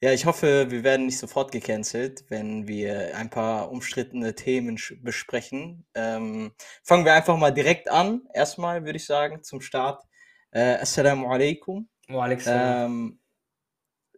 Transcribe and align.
Ja, 0.00 0.12
ich 0.12 0.26
hoffe, 0.26 0.70
wir 0.70 0.84
werden 0.84 1.06
nicht 1.06 1.18
sofort 1.18 1.50
gecancelt, 1.50 2.24
wenn 2.28 2.68
wir 2.68 3.16
ein 3.16 3.30
paar 3.30 3.72
umstrittene 3.72 4.36
Themen 4.36 4.78
besprechen. 5.00 5.86
Ähm, 5.94 6.52
fangen 6.84 7.04
wir 7.04 7.14
einfach 7.14 7.36
mal 7.36 7.50
direkt 7.50 7.90
an. 7.90 8.22
Erstmal 8.32 8.84
würde 8.84 8.98
ich 8.98 9.06
sagen, 9.06 9.42
zum 9.42 9.60
Start. 9.60 10.04
Äh, 10.52 10.76
Assalamu 10.76 11.28
alaikum. 11.28 11.88
Wa 12.06 12.22
alaikum 12.22 12.44
ähm, 12.46 13.20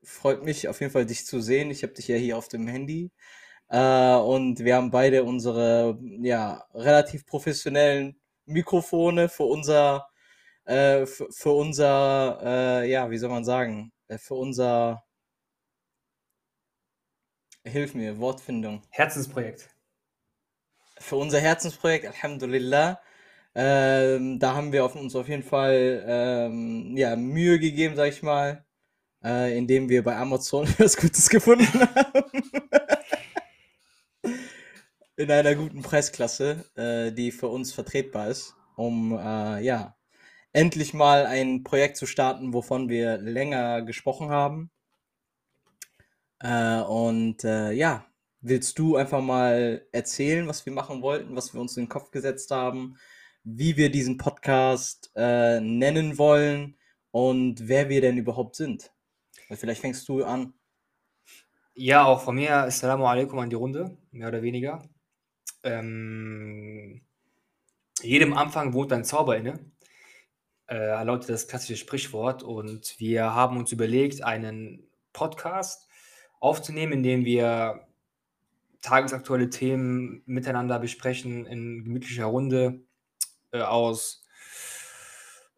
freut 0.02 0.42
mich 0.44 0.68
auf 0.68 0.80
jeden 0.80 0.92
Fall, 0.92 1.06
dich 1.06 1.24
zu 1.24 1.40
sehen. 1.40 1.70
Ich 1.70 1.82
habe 1.82 1.94
dich 1.94 2.08
ja 2.08 2.16
hier 2.16 2.36
auf 2.36 2.48
dem 2.48 2.68
Handy. 2.68 3.10
Äh, 3.68 4.16
und 4.16 4.60
wir 4.60 4.76
haben 4.76 4.90
beide 4.90 5.24
unsere 5.24 5.98
ja, 6.20 6.62
relativ 6.74 7.24
professionellen 7.24 8.20
Mikrofone 8.44 9.30
für 9.30 9.44
unser, 9.44 10.08
äh, 10.66 11.06
für, 11.06 11.32
für 11.32 11.52
unser, 11.52 12.82
äh, 12.82 12.90
ja, 12.90 13.10
wie 13.10 13.16
soll 13.18 13.30
man 13.30 13.44
sagen, 13.44 13.92
äh, 14.08 14.18
für 14.18 14.34
unser 14.34 15.04
Hilf 17.64 17.94
mir, 17.94 18.18
Wortfindung. 18.18 18.82
Herzensprojekt. 18.88 19.68
Für 20.98 21.16
unser 21.16 21.40
Herzensprojekt, 21.40 22.06
Alhamdulillah. 22.06 23.00
Ähm, 23.54 24.38
da 24.38 24.54
haben 24.54 24.72
wir 24.72 24.84
auf 24.84 24.96
uns 24.96 25.14
auf 25.14 25.28
jeden 25.28 25.42
Fall 25.42 26.04
ähm, 26.06 26.96
ja, 26.96 27.16
Mühe 27.16 27.58
gegeben, 27.58 27.96
sag 27.96 28.08
ich 28.08 28.22
mal, 28.22 28.64
äh, 29.22 29.56
indem 29.58 29.88
wir 29.90 30.02
bei 30.02 30.16
Amazon 30.16 30.66
was 30.78 30.96
Gutes 30.96 31.28
gefunden 31.28 31.80
haben. 31.94 32.24
In 35.16 35.30
einer 35.30 35.54
guten 35.54 35.82
Preisklasse, 35.82 36.64
äh, 36.76 37.12
die 37.12 37.30
für 37.30 37.48
uns 37.48 37.72
vertretbar 37.74 38.28
ist, 38.28 38.54
um 38.76 39.12
äh, 39.12 39.60
ja 39.62 39.96
endlich 40.52 40.94
mal 40.94 41.26
ein 41.26 41.62
Projekt 41.62 41.98
zu 41.98 42.06
starten, 42.06 42.54
wovon 42.54 42.88
wir 42.88 43.18
länger 43.18 43.82
gesprochen 43.82 44.30
haben. 44.30 44.70
Äh, 46.40 46.80
und 46.82 47.44
äh, 47.44 47.72
ja, 47.72 48.06
willst 48.40 48.78
du 48.78 48.96
einfach 48.96 49.20
mal 49.20 49.86
erzählen, 49.92 50.46
was 50.48 50.64
wir 50.66 50.72
machen 50.72 51.02
wollten, 51.02 51.36
was 51.36 51.54
wir 51.54 51.60
uns 51.60 51.76
in 51.76 51.84
den 51.84 51.90
Kopf 51.90 52.10
gesetzt 52.10 52.50
haben, 52.50 52.96
wie 53.44 53.76
wir 53.76 53.90
diesen 53.90 54.16
Podcast 54.16 55.10
äh, 55.14 55.60
nennen 55.60 56.18
wollen 56.18 56.76
und 57.10 57.68
wer 57.68 57.88
wir 57.88 58.00
denn 58.00 58.18
überhaupt 58.18 58.56
sind? 58.56 58.92
Vielleicht 59.50 59.80
fängst 59.80 60.08
du 60.08 60.24
an. 60.24 60.54
Ja, 61.74 62.04
auch 62.04 62.22
von 62.22 62.36
mir 62.36 62.54
Assalamu 62.56 63.06
alaikum 63.06 63.38
an 63.38 63.50
die 63.50 63.56
Runde, 63.56 63.96
mehr 64.10 64.28
oder 64.28 64.42
weniger. 64.42 64.82
Ähm, 65.62 67.02
jedem 68.02 68.32
Anfang 68.32 68.72
wohnt 68.72 68.92
ein 68.92 69.04
Zauber 69.04 69.36
inne, 69.36 69.58
äh, 70.68 71.02
lautet 71.04 71.30
das 71.30 71.48
klassische 71.48 71.76
Sprichwort. 71.76 72.42
Und 72.42 72.98
wir 72.98 73.34
haben 73.34 73.56
uns 73.56 73.72
überlegt, 73.72 74.22
einen 74.22 74.88
Podcast 75.12 75.88
aufzunehmen, 76.40 76.92
indem 76.92 77.24
wir 77.24 77.86
tagesaktuelle 78.80 79.50
Themen 79.50 80.22
miteinander 80.26 80.78
besprechen 80.78 81.46
in 81.46 81.84
gemütlicher 81.84 82.24
Runde 82.24 82.80
äh, 83.52 83.60
aus 83.60 84.24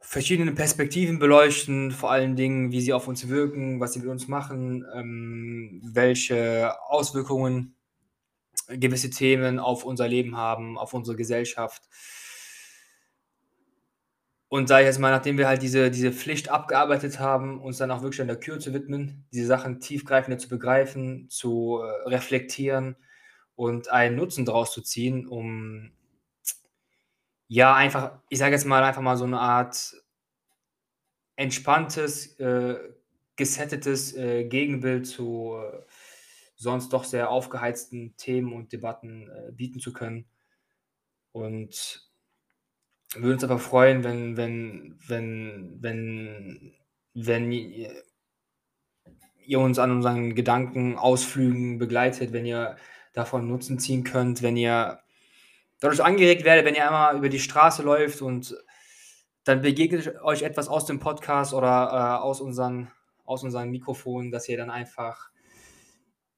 verschiedenen 0.00 0.54
Perspektiven 0.54 1.18
beleuchten, 1.18 1.90
vor 1.90 2.10
allen 2.10 2.36
Dingen, 2.36 2.70
wie 2.70 2.82
sie 2.82 2.92
auf 2.92 3.08
uns 3.08 3.28
wirken, 3.28 3.80
was 3.80 3.94
sie 3.94 4.00
mit 4.00 4.08
uns 4.08 4.28
machen, 4.28 4.84
ähm, 4.94 5.80
welche 5.82 6.74
Auswirkungen 6.86 7.76
gewisse 8.68 9.08
Themen 9.10 9.58
auf 9.58 9.84
unser 9.84 10.08
Leben 10.08 10.36
haben, 10.36 10.76
auf 10.76 10.92
unsere 10.92 11.16
Gesellschaft. 11.16 11.88
Und 14.52 14.68
sage 14.68 14.82
ich 14.82 14.88
jetzt 14.88 14.98
mal, 14.98 15.10
nachdem 15.10 15.38
wir 15.38 15.48
halt 15.48 15.62
diese, 15.62 15.90
diese 15.90 16.12
Pflicht 16.12 16.50
abgearbeitet 16.50 17.18
haben, 17.18 17.58
uns 17.58 17.78
dann 17.78 17.90
auch 17.90 18.02
wirklich 18.02 18.20
an 18.20 18.26
der 18.26 18.38
Kür 18.38 18.60
zu 18.60 18.74
widmen, 18.74 19.24
diese 19.32 19.46
Sachen 19.46 19.80
tiefgreifender 19.80 20.36
zu 20.36 20.50
begreifen, 20.50 21.30
zu 21.30 21.80
äh, 21.82 22.10
reflektieren 22.10 22.96
und 23.54 23.88
einen 23.90 24.14
Nutzen 24.14 24.44
daraus 24.44 24.70
zu 24.70 24.82
ziehen, 24.82 25.26
um 25.26 25.92
ja 27.48 27.74
einfach, 27.74 28.20
ich 28.28 28.40
sage 28.40 28.52
jetzt 28.52 28.66
mal 28.66 28.84
einfach 28.84 29.00
mal 29.00 29.16
so 29.16 29.24
eine 29.24 29.40
Art 29.40 29.94
entspanntes, 31.36 32.38
äh, 32.38 32.78
gesettetes 33.36 34.14
äh, 34.14 34.44
Gegenbild 34.44 35.06
zu 35.06 35.56
äh, 35.56 35.82
sonst 36.56 36.92
doch 36.92 37.04
sehr 37.04 37.30
aufgeheizten 37.30 38.18
Themen 38.18 38.52
und 38.52 38.70
Debatten 38.74 39.30
äh, 39.30 39.50
bieten 39.52 39.80
zu 39.80 39.94
können. 39.94 40.26
Und 41.32 42.11
würde 43.16 43.34
uns 43.34 43.44
aber 43.44 43.58
freuen, 43.58 44.04
wenn, 44.04 44.36
wenn, 44.36 44.98
wenn, 45.06 45.78
wenn, 45.80 46.72
wenn 47.14 47.52
ihr, 47.52 47.90
uns 49.58 49.78
an 49.78 49.90
unseren 49.90 50.34
Gedankenausflügen 50.34 51.78
begleitet, 51.78 52.32
wenn 52.32 52.46
ihr 52.46 52.76
davon 53.12 53.48
Nutzen 53.48 53.78
ziehen 53.78 54.04
könnt, 54.04 54.42
wenn 54.42 54.56
ihr 54.56 55.00
dadurch 55.80 56.02
angeregt 56.02 56.44
werdet, 56.44 56.64
wenn 56.64 56.74
ihr 56.74 56.86
einmal 56.86 57.16
über 57.16 57.28
die 57.28 57.40
Straße 57.40 57.82
läuft 57.82 58.22
und 58.22 58.56
dann 59.44 59.60
begegnet 59.60 60.22
euch 60.22 60.42
etwas 60.42 60.68
aus 60.68 60.86
dem 60.86 61.00
Podcast 61.00 61.52
oder 61.52 61.68
äh, 61.68 62.22
aus, 62.22 62.40
unseren, 62.40 62.90
aus 63.24 63.42
unseren 63.42 63.70
Mikrofonen, 63.70 64.30
dass 64.30 64.48
ihr 64.48 64.56
dann 64.56 64.70
einfach 64.70 65.31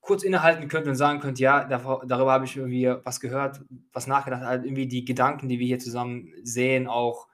kurz 0.04 0.22
innehalten 0.22 0.68
könnt 0.68 0.86
und 0.86 0.96
sagen 0.96 1.20
könnt, 1.20 1.38
ja, 1.38 1.64
darüber 1.64 2.32
habe 2.32 2.44
ich 2.44 2.56
irgendwie 2.56 2.94
was 3.04 3.20
gehört, 3.20 3.62
was 3.92 4.06
nachgedacht, 4.06 4.42
halt 4.42 4.64
irgendwie 4.64 4.86
die 4.86 5.04
Gedanken, 5.04 5.48
die 5.48 5.58
wir 5.58 5.66
hier 5.66 5.78
zusammen 5.78 6.32
sehen, 6.42 6.86
auch 6.86 7.26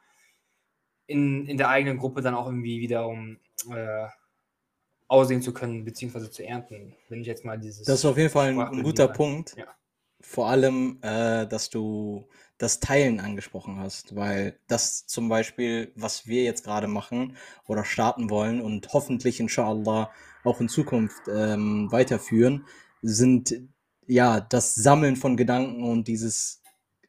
in, 1.06 1.46
in 1.46 1.56
der 1.56 1.68
eigenen 1.68 1.98
Gruppe 1.98 2.22
dann 2.22 2.34
auch 2.34 2.46
irgendwie 2.46 2.80
wiederum 2.80 3.38
äh, 3.74 4.06
aussehen 5.08 5.42
zu 5.42 5.52
können, 5.52 5.84
beziehungsweise 5.84 6.30
zu 6.30 6.46
ernten, 6.46 6.94
wenn 7.08 7.20
ich 7.20 7.26
jetzt 7.26 7.44
mal 7.44 7.58
dieses... 7.58 7.84
Das 7.86 7.98
ist 7.98 8.04
auf 8.04 8.16
jeden 8.16 8.30
Fall 8.30 8.50
ein, 8.50 8.60
ein 8.60 8.82
guter 8.84 9.08
Punkt. 9.08 9.56
Ja. 9.56 9.66
Vor 10.20 10.48
allem, 10.48 10.98
äh, 11.02 11.46
dass 11.46 11.70
du 11.70 12.28
das 12.58 12.78
Teilen 12.78 13.18
angesprochen 13.18 13.80
hast, 13.80 14.14
weil 14.14 14.60
das 14.68 15.06
zum 15.06 15.28
Beispiel, 15.28 15.90
was 15.96 16.28
wir 16.28 16.44
jetzt 16.44 16.62
gerade 16.62 16.86
machen 16.86 17.36
oder 17.66 17.84
starten 17.84 18.30
wollen 18.30 18.60
und 18.60 18.92
hoffentlich 18.92 19.40
inshallah 19.40 20.10
auch 20.44 20.60
in 20.60 20.68
Zukunft 20.68 21.22
ähm, 21.28 21.90
weiterführen, 21.90 22.64
sind 23.02 23.54
ja 24.06 24.40
das 24.40 24.74
Sammeln 24.74 25.16
von 25.16 25.36
Gedanken 25.36 25.84
und 25.84 26.08
dieses 26.08 26.62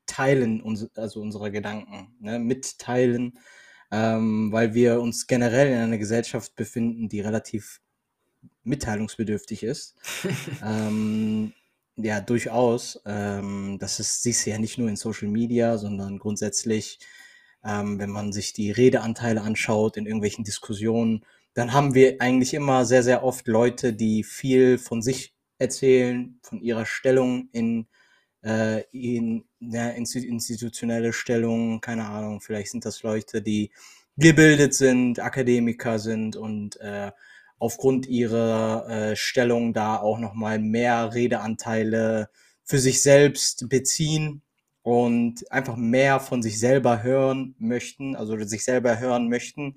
Teilen 0.05 0.61
uns, 0.61 0.89
also 0.95 1.21
unserer 1.21 1.49
Gedanken, 1.49 2.15
ne, 2.19 2.39
mitteilen, 2.39 3.39
ähm, 3.91 4.51
weil 4.51 4.73
wir 4.73 5.01
uns 5.01 5.27
generell 5.27 5.67
in 5.67 5.79
einer 5.79 5.97
Gesellschaft 5.97 6.55
befinden, 6.55 7.09
die 7.09 7.21
relativ 7.21 7.81
mitteilungsbedürftig 8.63 9.63
ist. 9.63 9.95
ähm, 10.63 11.53
ja, 11.95 12.21
durchaus. 12.21 13.01
Ähm, 13.05 13.77
das 13.79 13.99
ist, 13.99 14.23
siehst 14.23 14.45
du 14.45 14.51
ja 14.51 14.59
nicht 14.59 14.77
nur 14.77 14.89
in 14.89 14.95
Social 14.95 15.27
Media, 15.27 15.77
sondern 15.77 16.19
grundsätzlich, 16.19 16.99
ähm, 17.63 17.99
wenn 17.99 18.09
man 18.09 18.31
sich 18.31 18.53
die 18.53 18.71
Redeanteile 18.71 19.41
anschaut 19.41 19.97
in 19.97 20.05
irgendwelchen 20.05 20.43
Diskussionen, 20.43 21.25
dann 21.53 21.73
haben 21.73 21.93
wir 21.93 22.21
eigentlich 22.21 22.53
immer 22.53 22.85
sehr, 22.85 23.03
sehr 23.03 23.23
oft 23.23 23.47
Leute, 23.47 23.93
die 23.93 24.23
viel 24.23 24.77
von 24.77 25.01
sich 25.01 25.33
erzählen, 25.57 26.39
von 26.41 26.61
ihrer 26.61 26.85
Stellung 26.85 27.49
in, 27.51 27.87
äh, 28.43 28.83
in 28.91 29.45
ja, 29.59 29.89
institutionelle 29.89 31.13
Stellung, 31.13 31.81
keine 31.81 32.05
Ahnung, 32.05 32.41
vielleicht 32.41 32.71
sind 32.71 32.85
das 32.85 33.03
Leute, 33.03 33.41
die 33.41 33.71
gebildet 34.17 34.73
sind, 34.73 35.19
Akademiker 35.19 35.99
sind 35.99 36.35
und 36.35 36.79
äh, 36.79 37.11
aufgrund 37.59 38.07
ihrer 38.07 38.87
äh, 38.89 39.15
Stellung 39.15 39.73
da 39.73 39.97
auch 39.97 40.19
nochmal 40.19 40.57
mehr 40.59 41.13
Redeanteile 41.13 42.29
für 42.63 42.79
sich 42.79 43.01
selbst 43.01 43.69
beziehen 43.69 44.41
und 44.83 45.51
einfach 45.51 45.75
mehr 45.75 46.19
von 46.19 46.41
sich 46.41 46.59
selber 46.59 47.03
hören 47.03 47.55
möchten, 47.59 48.15
also 48.15 48.37
sich 48.43 48.63
selber 48.63 48.99
hören 48.99 49.29
möchten 49.29 49.75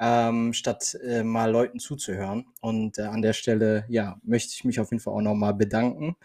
ähm, 0.00 0.52
statt 0.54 0.98
äh, 1.04 1.22
mal 1.22 1.50
Leuten 1.50 1.78
zuzuhören. 1.78 2.46
Und 2.60 2.98
äh, 2.98 3.02
an 3.02 3.22
der 3.22 3.34
Stelle, 3.34 3.84
ja, 3.88 4.18
möchte 4.24 4.54
ich 4.54 4.64
mich 4.64 4.80
auf 4.80 4.90
jeden 4.90 5.02
Fall 5.02 5.14
auch 5.14 5.20
nochmal 5.20 5.54
bedanken, 5.54 6.16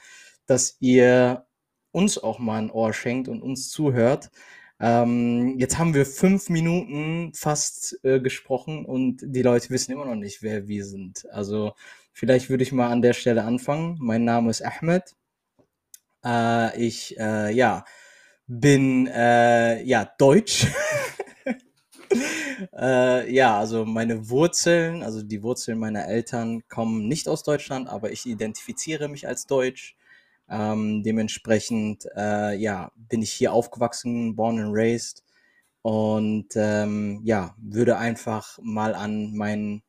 dass 0.48 0.78
ihr 0.80 1.46
uns 1.92 2.18
auch 2.18 2.40
mal 2.40 2.58
ein 2.62 2.72
Ohr 2.72 2.94
schenkt 2.94 3.28
und 3.28 3.42
uns 3.42 3.70
zuhört. 3.70 4.32
Ähm, 4.80 5.56
jetzt 5.58 5.78
haben 5.78 5.94
wir 5.94 6.06
fünf 6.06 6.50
Minuten 6.50 7.32
fast 7.34 8.00
äh, 8.04 8.20
gesprochen 8.20 8.86
und 8.86 9.22
die 9.24 9.42
Leute 9.42 9.70
wissen 9.70 9.92
immer 9.94 10.06
noch 10.06 10.16
nicht, 10.16 10.42
wer 10.42 10.68
wir 10.68 10.86
sind. 10.86 11.26
Also 11.32 11.74
vielleicht 12.12 12.50
würde 12.50 12.64
ich 12.64 12.72
mal 12.72 12.90
an 12.90 13.02
der 13.02 13.14
Stelle 13.14 13.44
anfangen. 13.44 13.98
Mein 14.00 14.26
Name 14.26 14.50
ist 14.50 14.62
Ahmed. 14.62 15.16
Äh, 16.26 16.82
ich, 16.82 17.18
äh, 17.20 17.52
ja, 17.54 17.86
bin, 18.48 19.08
äh, 19.08 19.82
ja, 19.84 20.06
Deutsch. 20.18 20.68
äh, 22.78 23.34
ja, 23.34 23.60
also 23.60 23.86
meine 23.86 24.30
Wurzeln, 24.30 25.04
also 25.04 25.22
die 25.22 25.44
Wurzeln 25.44 25.80
meiner 25.80 26.08
Eltern 26.08 26.68
kommen 26.68 27.08
nicht 27.08 27.28
aus 27.28 27.44
Deutschland, 27.44 27.88
aber 27.90 28.12
ich 28.12 28.26
identifiziere 28.26 29.08
mich 29.08 29.28
als 29.28 29.48
Deutsch. 29.48 29.96
Ähm, 30.50 31.04
dementsprechend, 31.04 32.06
äh, 32.16 32.56
ja, 32.56 32.92
bin 32.96 33.22
ich 33.22 33.32
hier 33.32 33.54
aufgewachsen, 33.54 34.36
born 34.36 34.60
and 34.60 34.76
raised. 34.76 35.24
Und 35.82 36.50
ähm, 36.56 37.22
ja, 37.24 37.56
würde 37.58 37.98
einfach 37.98 38.60
mal 38.62 38.96
an 38.96 39.36
meinen 39.36 39.84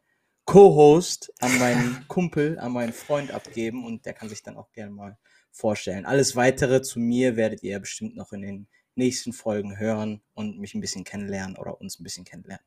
Co-Host 0.47 1.33
an 1.41 1.59
meinen 1.59 2.05
Kumpel, 2.09 2.59
an 2.61 2.73
meinen 2.73 2.93
Freund 2.93 3.33
abgeben 3.33 3.85
und 3.85 4.07
der 4.07 4.15
kann 4.15 4.29
sich 4.29 4.43
dann 4.45 4.57
auch 4.57 4.71
gerne 4.73 4.93
mal 4.93 5.19
vorstellen. 5.51 6.07
Alles 6.07 6.37
weitere 6.37 6.83
zu 6.83 7.01
mir 7.01 7.37
werdet 7.37 7.63
ihr 7.65 7.81
bestimmt 7.81 8.17
noch 8.17 8.33
in 8.33 8.43
den 8.43 8.69
nächsten 8.97 9.33
Folgen 9.33 9.79
hören 9.79 10.23
und 10.35 10.59
mich 10.59 10.75
ein 10.75 10.81
bisschen 10.81 11.05
kennenlernen 11.05 11.57
oder 11.57 11.81
uns 11.81 12.01
ein 12.01 12.05
bisschen 12.05 12.25
kennenlernen. 12.25 12.65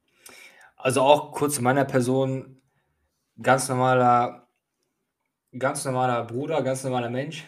Also 0.76 1.02
auch 1.02 1.31
kurz 1.34 1.56
zu 1.56 1.62
meiner 1.62 1.86
Person, 1.86 2.62
ganz 3.42 3.68
normaler, 3.68 4.48
ganz 5.58 5.84
normaler 5.86 6.24
Bruder, 6.26 6.64
ganz 6.64 6.84
normaler 6.84 7.10
Mensch 7.10 7.44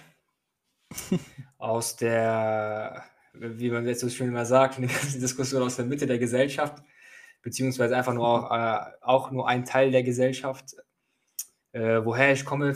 aus 1.57 1.95
der, 1.95 3.05
wie 3.33 3.69
man 3.69 3.85
jetzt 3.87 4.01
so 4.01 4.09
schön 4.09 4.27
immer 4.27 4.45
sagt, 4.45 4.77
eine 4.77 4.87
ganze 4.87 5.19
Diskussion 5.19 5.63
aus 5.63 5.77
der 5.77 5.85
Mitte 5.85 6.07
der 6.07 6.19
Gesellschaft, 6.19 6.83
beziehungsweise 7.41 7.95
einfach 7.95 8.13
nur 8.13 8.27
auch, 8.27 8.51
äh, 8.51 8.91
auch 9.01 9.31
nur 9.31 9.47
ein 9.47 9.63
Teil 9.63 9.91
der 9.91 10.03
Gesellschaft. 10.03 10.75
Äh, 11.71 12.03
woher 12.03 12.33
ich 12.33 12.43
komme, 12.43 12.75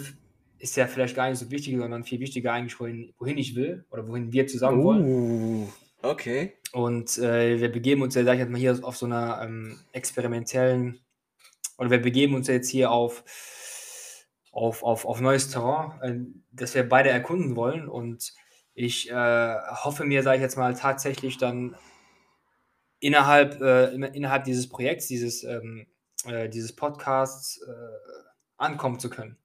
ist 0.58 0.78
ja 0.78 0.88
vielleicht 0.88 1.16
gar 1.16 1.30
nicht 1.30 1.40
so 1.40 1.52
wichtig, 1.52 1.78
sondern 1.78 2.06
viel 2.06 2.20
wichtiger 2.22 2.54
eigentlich, 2.54 2.80
wohin, 2.80 3.14
wohin 3.18 3.38
ich 3.38 3.56
will 3.56 3.86
oder 3.90 4.08
wohin 4.08 4.32
wir 4.32 4.48
zusammen 4.48 4.84
wollen. 4.84 5.68
Okay. 6.02 6.54
Und 6.72 7.18
äh, 7.18 7.60
wir 7.60 7.72
begeben 7.72 8.02
uns 8.02 8.16
ja, 8.16 8.24
sag 8.24 8.34
ich 8.34 8.40
jetzt 8.40 8.52
mal, 8.52 8.60
hier 8.60 8.78
auf 8.84 8.98
so 8.98 9.06
einer 9.06 9.42
ähm, 9.42 9.80
experimentellen, 9.92 11.00
oder 11.78 11.90
wir 11.90 12.02
begeben 12.02 12.36
uns 12.36 12.48
jetzt 12.48 12.70
hier 12.70 12.92
auf, 12.92 13.24
auf, 14.52 14.84
auf, 14.84 15.06
auf 15.06 15.20
neues 15.22 15.50
Terrain, 15.50 16.02
äh, 16.02 16.42
das 16.52 16.76
wir 16.76 16.88
beide 16.88 17.10
erkunden 17.10 17.56
wollen. 17.56 17.88
Und 17.88 18.34
ich 18.74 19.10
äh, 19.10 19.56
hoffe 19.84 20.04
mir, 20.04 20.24
sage 20.24 20.38
ich 20.38 20.42
jetzt 20.42 20.58
mal, 20.58 20.74
tatsächlich 20.76 21.38
dann 21.38 21.76
innerhalb, 23.00 23.62
äh, 23.62 23.94
innerhalb 23.94 24.44
dieses 24.44 24.70
Projekts, 24.70 25.08
dieses, 25.08 25.44
ähm, 25.44 25.88
äh, 26.26 26.50
dieses 26.50 26.76
Podcasts 26.76 27.62
äh, 27.62 28.26
ankommen 28.58 29.00
zu 29.00 29.10
können. 29.10 29.38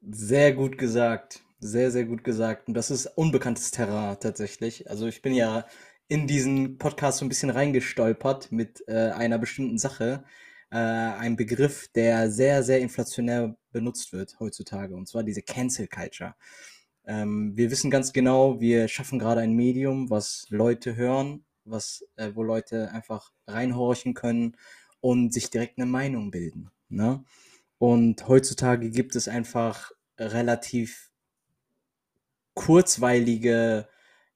Sehr 0.00 0.52
gut 0.52 0.78
gesagt. 0.78 1.42
Sehr, 1.60 1.90
sehr 1.90 2.04
gut 2.04 2.22
gesagt. 2.22 2.68
Und 2.68 2.74
das 2.74 2.90
ist 2.90 3.06
unbekanntes 3.06 3.72
Terrain 3.72 4.16
tatsächlich. 4.20 4.88
Also 4.88 5.06
ich 5.06 5.22
bin 5.22 5.34
ja 5.34 5.66
in 6.06 6.26
diesen 6.26 6.78
Podcast 6.78 7.18
so 7.18 7.24
ein 7.24 7.28
bisschen 7.28 7.50
reingestolpert 7.50 8.52
mit 8.52 8.82
äh, 8.86 9.10
einer 9.10 9.38
bestimmten 9.38 9.78
Sache. 9.78 10.24
Äh, 10.70 10.76
ein 10.76 11.36
Begriff, 11.36 11.88
der 11.88 12.30
sehr, 12.30 12.62
sehr 12.62 12.80
inflationär 12.80 13.56
benutzt 13.72 14.12
wird 14.12 14.38
heutzutage. 14.38 14.94
Und 14.94 15.08
zwar 15.08 15.24
diese 15.24 15.42
Cancel 15.42 15.88
Culture. 15.88 16.34
Ähm, 17.06 17.56
wir 17.56 17.70
wissen 17.70 17.90
ganz 17.90 18.12
genau, 18.12 18.60
wir 18.60 18.86
schaffen 18.86 19.18
gerade 19.18 19.40
ein 19.40 19.54
Medium, 19.54 20.10
was 20.10 20.46
Leute 20.50 20.94
hören, 20.94 21.44
was, 21.64 22.04
äh, 22.16 22.30
wo 22.34 22.42
Leute 22.42 22.92
einfach 22.92 23.32
reinhorchen 23.48 24.14
können 24.14 24.56
und 25.00 25.32
sich 25.32 25.50
direkt 25.50 25.78
eine 25.78 25.86
Meinung 25.86 26.30
bilden. 26.30 26.70
Ne? 26.88 27.24
Und 27.78 28.28
heutzutage 28.28 28.90
gibt 28.90 29.16
es 29.16 29.26
einfach 29.28 29.90
relativ 30.18 31.07
kurzweilige, 32.58 33.86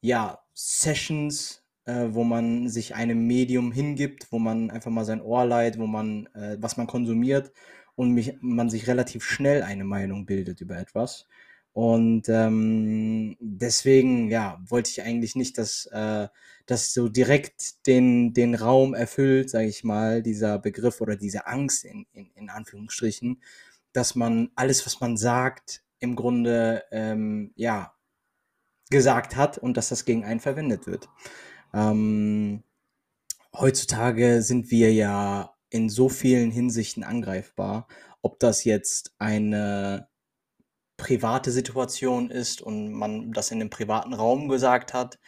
ja, 0.00 0.38
Sessions, 0.54 1.64
äh, 1.86 2.06
wo 2.10 2.22
man 2.22 2.68
sich 2.68 2.94
einem 2.94 3.26
Medium 3.26 3.72
hingibt, 3.72 4.30
wo 4.30 4.38
man 4.38 4.70
einfach 4.70 4.92
mal 4.92 5.04
sein 5.04 5.20
Ohr 5.20 5.44
leiht, 5.44 5.76
wo 5.78 5.88
man, 5.88 6.26
äh, 6.34 6.56
was 6.60 6.76
man 6.76 6.86
konsumiert 6.86 7.52
und 7.96 8.12
mich, 8.12 8.34
man 8.40 8.70
sich 8.70 8.86
relativ 8.86 9.24
schnell 9.24 9.64
eine 9.64 9.82
Meinung 9.82 10.24
bildet 10.24 10.60
über 10.60 10.78
etwas. 10.78 11.26
Und 11.72 12.28
ähm, 12.28 13.36
deswegen, 13.40 14.30
ja, 14.30 14.62
wollte 14.68 14.90
ich 14.90 15.02
eigentlich 15.02 15.34
nicht, 15.34 15.58
dass 15.58 15.86
äh, 15.86 16.28
das 16.66 16.94
so 16.94 17.08
direkt 17.08 17.86
den, 17.88 18.34
den 18.34 18.54
Raum 18.54 18.94
erfüllt, 18.94 19.50
sage 19.50 19.66
ich 19.66 19.82
mal, 19.82 20.22
dieser 20.22 20.60
Begriff 20.60 21.00
oder 21.00 21.16
diese 21.16 21.48
Angst 21.48 21.84
in, 21.84 22.06
in, 22.12 22.30
in 22.34 22.50
Anführungsstrichen, 22.50 23.42
dass 23.92 24.14
man 24.14 24.50
alles, 24.54 24.86
was 24.86 25.00
man 25.00 25.16
sagt, 25.16 25.82
im 25.98 26.14
Grunde 26.14 26.84
ähm, 26.92 27.52
ja 27.56 27.92
gesagt 28.92 29.34
hat 29.34 29.58
und 29.58 29.76
dass 29.76 29.88
das 29.88 30.04
gegen 30.04 30.24
einen 30.24 30.38
verwendet 30.38 30.86
wird. 30.86 31.08
Ähm, 31.74 32.62
heutzutage 33.52 34.42
sind 34.42 34.70
wir 34.70 34.92
ja 34.92 35.54
in 35.70 35.88
so 35.88 36.08
vielen 36.08 36.52
Hinsichten 36.52 37.02
angreifbar, 37.02 37.88
ob 38.20 38.38
das 38.38 38.62
jetzt 38.62 39.14
eine 39.18 40.06
private 40.96 41.50
Situation 41.50 42.30
ist 42.30 42.62
und 42.62 42.92
man 42.92 43.32
das 43.32 43.50
in 43.50 43.60
einem 43.60 43.70
privaten 43.70 44.14
Raum 44.14 44.48
gesagt 44.48 44.94
hat 44.94 45.18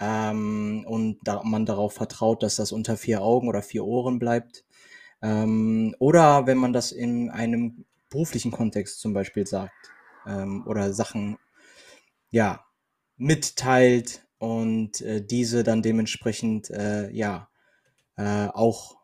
ähm, 0.00 0.84
und 0.88 1.18
da 1.24 1.42
man 1.42 1.66
darauf 1.66 1.92
vertraut, 1.92 2.42
dass 2.42 2.56
das 2.56 2.72
unter 2.72 2.96
vier 2.96 3.20
Augen 3.20 3.48
oder 3.48 3.62
vier 3.62 3.84
Ohren 3.84 4.18
bleibt. 4.18 4.64
Ähm, 5.20 5.94
oder 5.98 6.46
wenn 6.46 6.56
man 6.56 6.72
das 6.72 6.92
in 6.92 7.28
einem 7.28 7.84
beruflichen 8.08 8.50
Kontext 8.50 9.00
zum 9.00 9.12
Beispiel 9.12 9.46
sagt 9.46 9.92
ähm, 10.26 10.66
oder 10.66 10.94
Sachen 10.94 11.36
ja 12.30 12.64
mitteilt 13.20 14.26
und 14.38 15.00
äh, 15.02 15.24
diese 15.24 15.62
dann 15.62 15.82
dementsprechend 15.82 16.70
äh, 16.70 17.10
ja 17.10 17.48
äh, 18.16 18.48
auch 18.48 19.00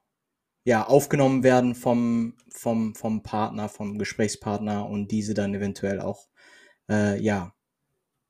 ja, 0.65 0.85
aufgenommen 0.85 1.45
werden 1.45 1.77
vom, 1.77 2.35
vom, 2.51 2.97
vom 2.97 3.23
Partner, 3.23 3.69
vom 3.69 3.99
Gesprächspartner 3.99 4.89
und 4.89 5.13
diese 5.13 5.33
dann 5.33 5.55
eventuell 5.55 6.01
auch, 6.01 6.27
äh, 6.91 7.21
ja, 7.21 7.55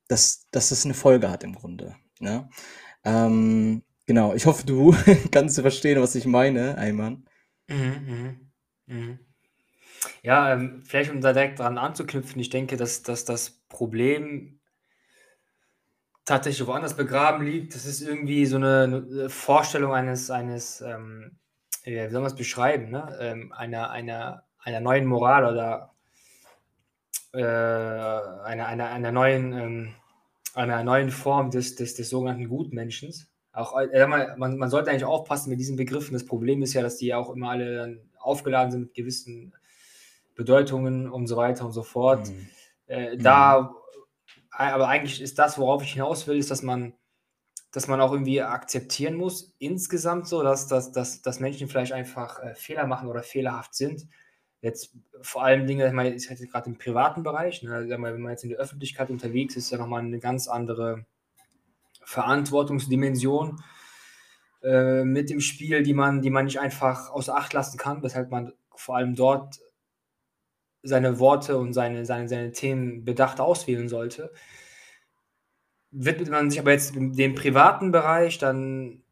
dass, 0.09 0.47
dass 0.50 0.69
das 0.69 0.85
eine 0.85 0.93
Folge 0.93 1.31
hat 1.31 1.44
im 1.44 1.55
Grunde. 1.55 1.97
Ne? 2.21 2.50
Ähm, 3.05 3.83
genau, 4.05 4.35
ich 4.35 4.44
hoffe, 4.44 4.67
du 4.67 4.94
kannst 5.31 5.59
verstehen, 5.59 6.03
was 6.03 6.15
ich 6.15 6.27
meine, 6.27 6.77
Ayman. 6.77 7.25
Mhm, 7.69 8.06
mhm, 8.06 8.50
mhm. 8.87 9.19
Ja, 10.23 10.53
ähm, 10.53 10.83
vielleicht 10.85 11.11
um 11.11 11.23
da 11.23 11.33
direkt 11.33 11.59
dran 11.59 11.79
anzuknüpfen, 11.79 12.38
ich 12.38 12.50
denke, 12.50 12.77
dass, 12.77 13.03
dass 13.03 13.25
das 13.25 13.50
Problem 13.71 14.56
tatsächlich 16.26 16.67
woanders 16.67 16.94
begraben 16.94 17.46
liegt. 17.46 17.75
Das 17.75 17.87
ist 17.87 18.02
irgendwie 18.02 18.44
so 18.44 18.56
eine, 18.56 19.31
Vorstellung 19.31 19.94
eines, 19.94 20.31
eines 20.31 20.82
ähm, 20.82 21.38
wie 21.84 22.11
soll 22.11 22.20
man 22.20 22.31
es 22.31 22.34
beschreiben, 22.34 22.90
ne? 22.90 23.17
ähm, 23.20 23.52
einer, 23.52 23.90
einer, 23.90 24.43
einer 24.58 24.81
neuen 24.81 25.06
Moral 25.06 25.50
oder 25.50 25.94
äh, 27.32 27.38
einer, 27.40 28.67
einer, 28.67 28.90
einer, 28.90 29.12
neuen, 29.12 29.52
ähm, 29.52 29.94
einer 30.55 30.82
neuen 30.82 31.11
Form 31.11 31.50
des, 31.50 31.76
des, 31.76 31.94
des 31.94 32.11
sogenannten 32.11 32.49
Gutmenschens. 32.49 33.31
Auch, 33.52 33.78
äh, 33.78 34.06
man, 34.06 34.58
man 34.58 34.69
sollte 34.69 34.90
eigentlich 34.90 35.05
aufpassen 35.05 35.49
mit 35.50 35.61
diesen 35.61 35.76
Begriffen. 35.76 36.12
Das 36.12 36.26
Problem 36.26 36.61
ist 36.62 36.75
ja, 36.75 36.82
dass 36.82 36.96
die 36.96 37.14
auch 37.14 37.31
immer 37.31 37.50
alle 37.50 37.76
dann 37.76 38.00
aufgeladen 38.18 38.73
sind 38.73 38.80
mit 38.80 38.95
gewissen 38.95 39.54
Bedeutungen 40.35 41.09
und 41.09 41.28
so 41.28 41.37
weiter 41.37 41.64
und 41.64 41.73
so 41.73 41.85
fort. 41.85 42.28
Mhm. 42.28 42.49
Äh, 42.88 43.16
da, 43.16 43.61
mhm. 43.61 43.68
Aber 44.57 44.89
eigentlich 44.89 45.21
ist 45.21 45.39
das, 45.39 45.59
worauf 45.59 45.83
ich 45.83 45.93
hinaus 45.93 46.27
will, 46.27 46.37
ist, 46.37 46.51
dass 46.51 46.63
man 46.63 46.95
dass 47.77 47.89
man 47.89 48.01
auch 48.01 48.11
irgendwie 48.11 48.41
akzeptieren 48.41 49.17
muss, 49.17 49.55
insgesamt 49.59 50.27
so, 50.27 50.43
dass, 50.43 50.67
dass, 50.67 50.93
dass, 50.93 51.21
dass 51.21 51.41
Menschen 51.41 51.69
vielleicht 51.69 51.93
einfach 51.93 52.43
äh, 52.43 52.55
Fehler 52.55 52.87
machen 52.87 53.07
oder 53.07 53.23
fehlerhaft 53.23 53.75
sind. 53.75 54.09
Jetzt 54.63 54.97
vor 55.21 55.45
allem 55.45 55.67
Dinge, 55.67 55.87
ich 55.87 55.93
meine, 55.93 56.15
ich 56.15 56.31
hatte 56.31 56.47
gerade 56.47 56.71
im 56.71 56.79
privaten 56.79 57.23
Bereich, 57.23 57.63
ne, 57.63 57.87
wenn 57.87 58.01
man 58.01 58.31
jetzt 58.31 58.45
in 58.45 58.49
der 58.49 58.59
Öffentlichkeit 58.59 59.11
unterwegs 59.11 59.57
ist, 59.57 59.65
ist 59.65 59.73
ja 59.73 59.77
nochmal 59.77 60.01
eine 60.01 60.19
ganz 60.21 60.49
andere 60.49 61.05
Verantwortungsdimension 62.03 63.63
äh, 64.63 65.05
mit 65.05 65.29
dem 65.29 65.41
Spiel, 65.41 65.83
die 65.83 65.93
man, 65.93 66.23
die 66.23 66.31
man 66.31 66.47
nicht 66.47 66.61
einfach 66.61 67.11
außer 67.11 67.37
Acht 67.37 67.53
lassen 67.53 67.77
kann, 67.77 68.03
weshalb 68.03 68.31
man 68.31 68.55
vor 68.75 68.97
allem 68.97 69.15
dort 69.15 69.59
seine 70.87 71.19
Worte 71.19 71.59
und 71.59 71.73
seine, 71.73 72.05
seine, 72.05 72.28
seine 72.28 72.52
Themen 72.52 73.05
bedacht 73.05 73.40
auswählen 73.40 73.88
sollte 73.88 74.33
widmet 75.97 76.31
man 76.31 76.50
sich 76.50 76.61
aber 76.61 76.73
jetzt 76.73 76.95
dem 76.95 77.35
privaten 77.35 77.90
Bereich, 77.90 78.38
dann 78.38 79.02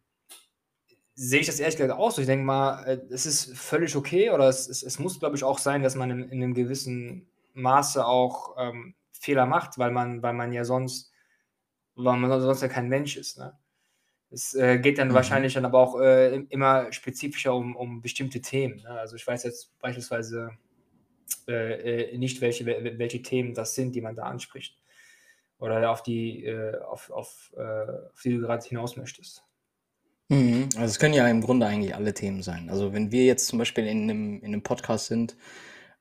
sehe 1.14 1.40
ich 1.40 1.47
das 1.47 1.61
ehrlich 1.61 1.76
gesagt 1.76 1.99
auch 1.99 2.11
so. 2.11 2.21
Ich 2.21 2.26
denke 2.26 2.45
mal, 2.45 2.85
äh, 2.85 3.00
es 3.11 3.26
ist 3.26 3.57
völlig 3.57 3.97
okay 3.97 4.31
oder 4.31 4.49
es, 4.49 4.69
es, 4.69 4.83
es 4.83 4.99
muss, 4.99 5.19
glaube 5.19 5.37
ich, 5.37 5.45
auch 5.45 5.59
sein, 5.59 5.83
dass 5.83 5.95
man 5.95 6.11
in, 6.11 6.23
in 6.28 6.43
einem 6.43 6.54
gewissen 6.54 7.28
Maße 7.54 8.04
auch 8.04 8.57
ähm, 8.59 8.95
Fehler 9.12 9.47
macht, 9.47 9.78
weil 9.78 9.93
man, 9.93 10.23
weil 10.23 10.35
man 10.35 10.52
ja 10.52 10.64
sonst, 10.64 11.12
weil 11.95 12.16
man 12.16 12.40
sonst 12.40 12.62
ja 12.62 12.69
kein 12.69 12.88
Mensch 12.88 13.16
ist. 13.16 13.38
Ne? 13.38 13.57
Es 14.31 14.54
äh, 14.54 14.78
geht 14.78 14.99
dann 14.99 15.09
mhm. 15.09 15.14
wahrscheinlich 15.14 15.54
dann 15.54 15.64
aber 15.64 15.78
auch 15.78 16.00
äh, 16.00 16.35
immer 16.49 16.93
spezifischer 16.93 17.54
um, 17.54 17.76
um 17.76 18.02
bestimmte 18.02 18.40
Themen. 18.40 18.83
Ne? 18.83 18.90
Also 18.90 19.14
ich 19.14 19.26
weiß 19.26 19.45
jetzt 19.45 19.78
beispielsweise 19.78 20.50
äh, 21.49 22.13
äh 22.13 22.19
nicht, 22.19 22.41
welche, 22.41 22.67
welche 22.67 23.23
Themen 23.23 23.55
das 23.55 23.75
sind, 23.75 23.95
die 23.95 24.01
man 24.01 24.15
da 24.15 24.25
anspricht 24.25 24.79
oder 25.59 25.91
auf 25.91 26.03
die, 26.03 26.45
äh, 26.45 26.79
auf, 26.83 27.11
auf, 27.11 27.53
äh, 27.57 27.63
auf 28.13 28.21
die 28.23 28.35
du 28.35 28.41
gerade 28.41 28.67
hinaus 28.67 28.97
möchtest. 28.97 29.43
Mhm. 30.29 30.69
Also 30.77 30.87
es 30.87 30.99
können 30.99 31.15
ja 31.15 31.29
im 31.29 31.41
Grunde 31.41 31.67
eigentlich 31.67 31.95
alle 31.95 32.15
Themen 32.15 32.43
sein. 32.43 32.71
Also 32.71 32.93
wenn 32.93 33.13
wir 33.13 33.25
jetzt 33.25 33.47
zum 33.47 33.59
Beispiel 33.59 33.87
in 33.87 34.03
einem, 34.03 34.39
in 34.41 34.47
einem 34.47 34.63
Podcast 34.63 35.07
sind, 35.07 35.37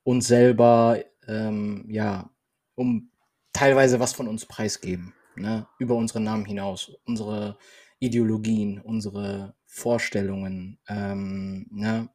uns 0.04 0.28
selber 0.28 1.04
ähm, 1.28 1.86
ja 1.90 2.30
um 2.76 3.12
teilweise 3.54 4.00
was 4.00 4.14
von 4.14 4.28
uns 4.28 4.46
preisgeben, 4.46 5.14
ne? 5.36 5.68
über 5.80 5.96
unsere 5.96 6.20
Namen 6.20 6.46
hinaus, 6.46 6.92
unsere 7.06 7.58
Ideologien, 8.00 8.82
unsere 8.82 9.56
Vorstellungen, 9.66 10.80
ähm, 10.88 11.68
ne? 11.72 12.10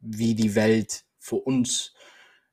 wie 0.00 0.34
die 0.34 0.54
Welt 0.54 1.04
für 1.18 1.36
uns 1.36 1.94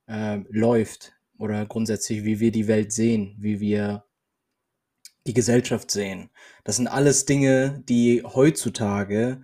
äh, 0.07 0.39
läuft 0.49 1.13
oder 1.37 1.65
grundsätzlich, 1.65 2.23
wie 2.23 2.39
wir 2.39 2.51
die 2.51 2.67
Welt 2.67 2.91
sehen, 2.91 3.35
wie 3.39 3.59
wir 3.59 4.05
die 5.25 5.33
Gesellschaft 5.33 5.91
sehen. 5.91 6.29
Das 6.63 6.75
sind 6.75 6.87
alles 6.87 7.25
Dinge, 7.25 7.81
die 7.87 8.23
heutzutage, 8.23 9.41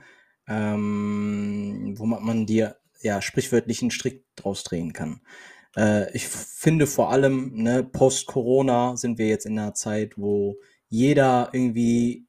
ähm, 0.47 1.95
wo 1.97 2.05
man, 2.05 2.45
dir 2.45 2.77
ja 3.01 3.21
sprichwörtlichen 3.21 3.91
Strick 3.91 4.25
draus 4.35 4.63
drehen 4.63 4.93
kann. 4.93 5.21
Äh, 5.75 6.11
ich 6.13 6.27
finde 6.27 6.87
vor 6.87 7.11
allem, 7.11 7.53
ne, 7.53 7.83
post-Corona 7.83 8.97
sind 8.97 9.17
wir 9.17 9.27
jetzt 9.27 9.45
in 9.45 9.57
einer 9.57 9.73
Zeit, 9.73 10.17
wo 10.17 10.57
jeder 10.89 11.49
irgendwie 11.53 12.27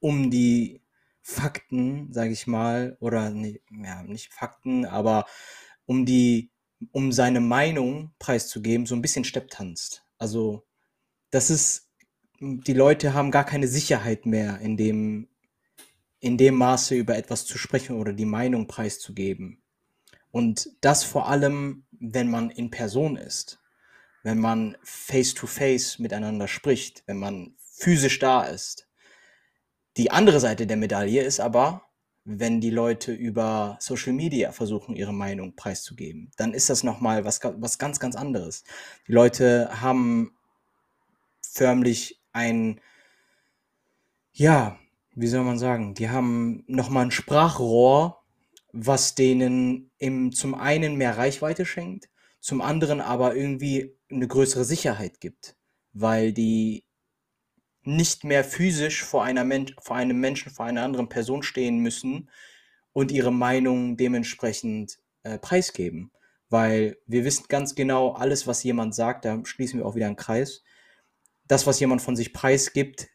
um 0.00 0.30
die 0.30 0.82
Fakten, 1.22 2.12
sage 2.12 2.32
ich 2.32 2.46
mal, 2.46 2.96
oder 3.00 3.30
nee, 3.30 3.60
ja, 3.70 4.02
nicht 4.02 4.32
Fakten, 4.32 4.84
aber 4.84 5.24
um 5.86 6.04
die, 6.06 6.51
um 6.90 7.12
seine 7.12 7.40
Meinung 7.40 8.12
preiszugeben, 8.18 8.86
so 8.86 8.94
ein 8.94 9.02
bisschen 9.02 9.24
stepptanzt. 9.24 10.04
Also, 10.18 10.64
das 11.30 11.50
ist, 11.50 11.90
die 12.40 12.74
Leute 12.74 13.14
haben 13.14 13.30
gar 13.30 13.44
keine 13.44 13.68
Sicherheit 13.68 14.26
mehr 14.26 14.58
in 14.60 14.76
dem, 14.76 15.28
in 16.20 16.36
dem 16.36 16.56
Maße 16.56 16.94
über 16.94 17.16
etwas 17.16 17.46
zu 17.46 17.58
sprechen 17.58 17.96
oder 17.96 18.12
die 18.12 18.24
Meinung 18.24 18.66
preiszugeben. 18.66 19.62
Und 20.30 20.70
das 20.80 21.04
vor 21.04 21.28
allem, 21.28 21.84
wenn 21.90 22.30
man 22.30 22.50
in 22.50 22.70
Person 22.70 23.16
ist, 23.16 23.60
wenn 24.22 24.38
man 24.38 24.76
face 24.82 25.34
to 25.34 25.46
face 25.46 25.98
miteinander 25.98 26.48
spricht, 26.48 27.02
wenn 27.06 27.18
man 27.18 27.54
physisch 27.58 28.18
da 28.18 28.44
ist. 28.44 28.88
Die 29.96 30.10
andere 30.10 30.40
Seite 30.40 30.66
der 30.66 30.76
Medaille 30.76 31.22
ist 31.22 31.40
aber, 31.40 31.82
wenn 32.24 32.60
die 32.60 32.70
Leute 32.70 33.12
über 33.12 33.76
Social 33.80 34.12
Media 34.12 34.52
versuchen, 34.52 34.94
ihre 34.94 35.12
Meinung 35.12 35.56
preiszugeben, 35.56 36.30
dann 36.36 36.54
ist 36.54 36.70
das 36.70 36.84
nochmal 36.84 37.24
was, 37.24 37.40
was 37.42 37.78
ganz, 37.78 37.98
ganz 37.98 38.14
anderes. 38.14 38.64
Die 39.08 39.12
Leute 39.12 39.80
haben 39.80 40.36
förmlich 41.42 42.20
ein, 42.32 42.80
ja, 44.32 44.78
wie 45.14 45.26
soll 45.26 45.44
man 45.44 45.58
sagen, 45.58 45.94
die 45.94 46.10
haben 46.10 46.64
nochmal 46.68 47.06
ein 47.06 47.10
Sprachrohr, 47.10 48.22
was 48.72 49.14
denen 49.14 49.90
im, 49.98 50.32
zum 50.32 50.54
einen 50.54 50.96
mehr 50.96 51.18
Reichweite 51.18 51.66
schenkt, 51.66 52.08
zum 52.40 52.62
anderen 52.62 53.00
aber 53.00 53.36
irgendwie 53.36 53.96
eine 54.10 54.26
größere 54.26 54.64
Sicherheit 54.64 55.20
gibt, 55.20 55.56
weil 55.92 56.32
die 56.32 56.84
nicht 57.84 58.24
mehr 58.24 58.44
physisch 58.44 59.04
vor, 59.04 59.24
einer 59.24 59.44
Men 59.44 59.74
vor 59.80 59.96
einem 59.96 60.20
Menschen, 60.20 60.52
vor 60.52 60.66
einer 60.66 60.82
anderen 60.82 61.08
Person 61.08 61.42
stehen 61.42 61.78
müssen 61.78 62.30
und 62.92 63.10
ihre 63.10 63.32
Meinung 63.32 63.96
dementsprechend 63.96 64.98
äh, 65.22 65.38
preisgeben. 65.38 66.12
Weil 66.48 66.98
wir 67.06 67.24
wissen 67.24 67.46
ganz 67.48 67.74
genau, 67.74 68.12
alles, 68.12 68.46
was 68.46 68.62
jemand 68.62 68.94
sagt, 68.94 69.24
da 69.24 69.40
schließen 69.44 69.78
wir 69.78 69.86
auch 69.86 69.94
wieder 69.94 70.06
einen 70.06 70.16
Kreis, 70.16 70.62
das, 71.48 71.66
was 71.66 71.80
jemand 71.80 72.02
von 72.02 72.16
sich 72.16 72.32
preisgibt, 72.32 73.08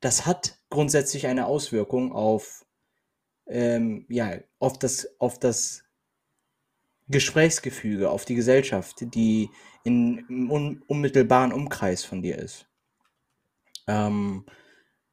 das 0.00 0.26
hat 0.26 0.58
grundsätzlich 0.70 1.26
eine 1.26 1.46
Auswirkung 1.46 2.12
auf, 2.12 2.66
ähm, 3.46 4.06
ja, 4.08 4.38
auf, 4.58 4.78
das, 4.78 5.08
auf 5.18 5.38
das 5.38 5.84
Gesprächsgefüge, 7.08 8.10
auf 8.10 8.24
die 8.24 8.34
Gesellschaft, 8.34 8.96
die 9.14 9.50
in, 9.84 10.24
im 10.28 10.50
un 10.50 10.82
unmittelbaren 10.86 11.52
Umkreis 11.52 12.04
von 12.04 12.22
dir 12.22 12.38
ist. 12.38 12.66
Ähm, 13.86 14.46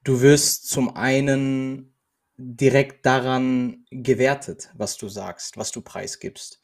du 0.03 0.21
wirst 0.21 0.69
zum 0.69 0.95
einen 0.95 1.93
direkt 2.37 3.05
daran 3.05 3.85
gewertet, 3.91 4.71
was 4.75 4.97
du 4.97 5.09
sagst, 5.09 5.57
was 5.57 5.71
du 5.71 5.81
preisgibst. 5.81 6.61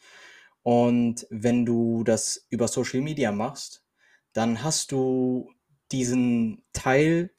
Und 0.64 1.28
wenn 1.30 1.66
du 1.66 2.04
das 2.04 2.48
über 2.50 2.68
Social 2.68 3.02
Media 3.02 3.32
machst, 3.32 3.84
dann 4.34 4.64
hast 4.64 4.92
du 4.92 5.52
diesen 5.92 6.64
Teil 6.74 7.32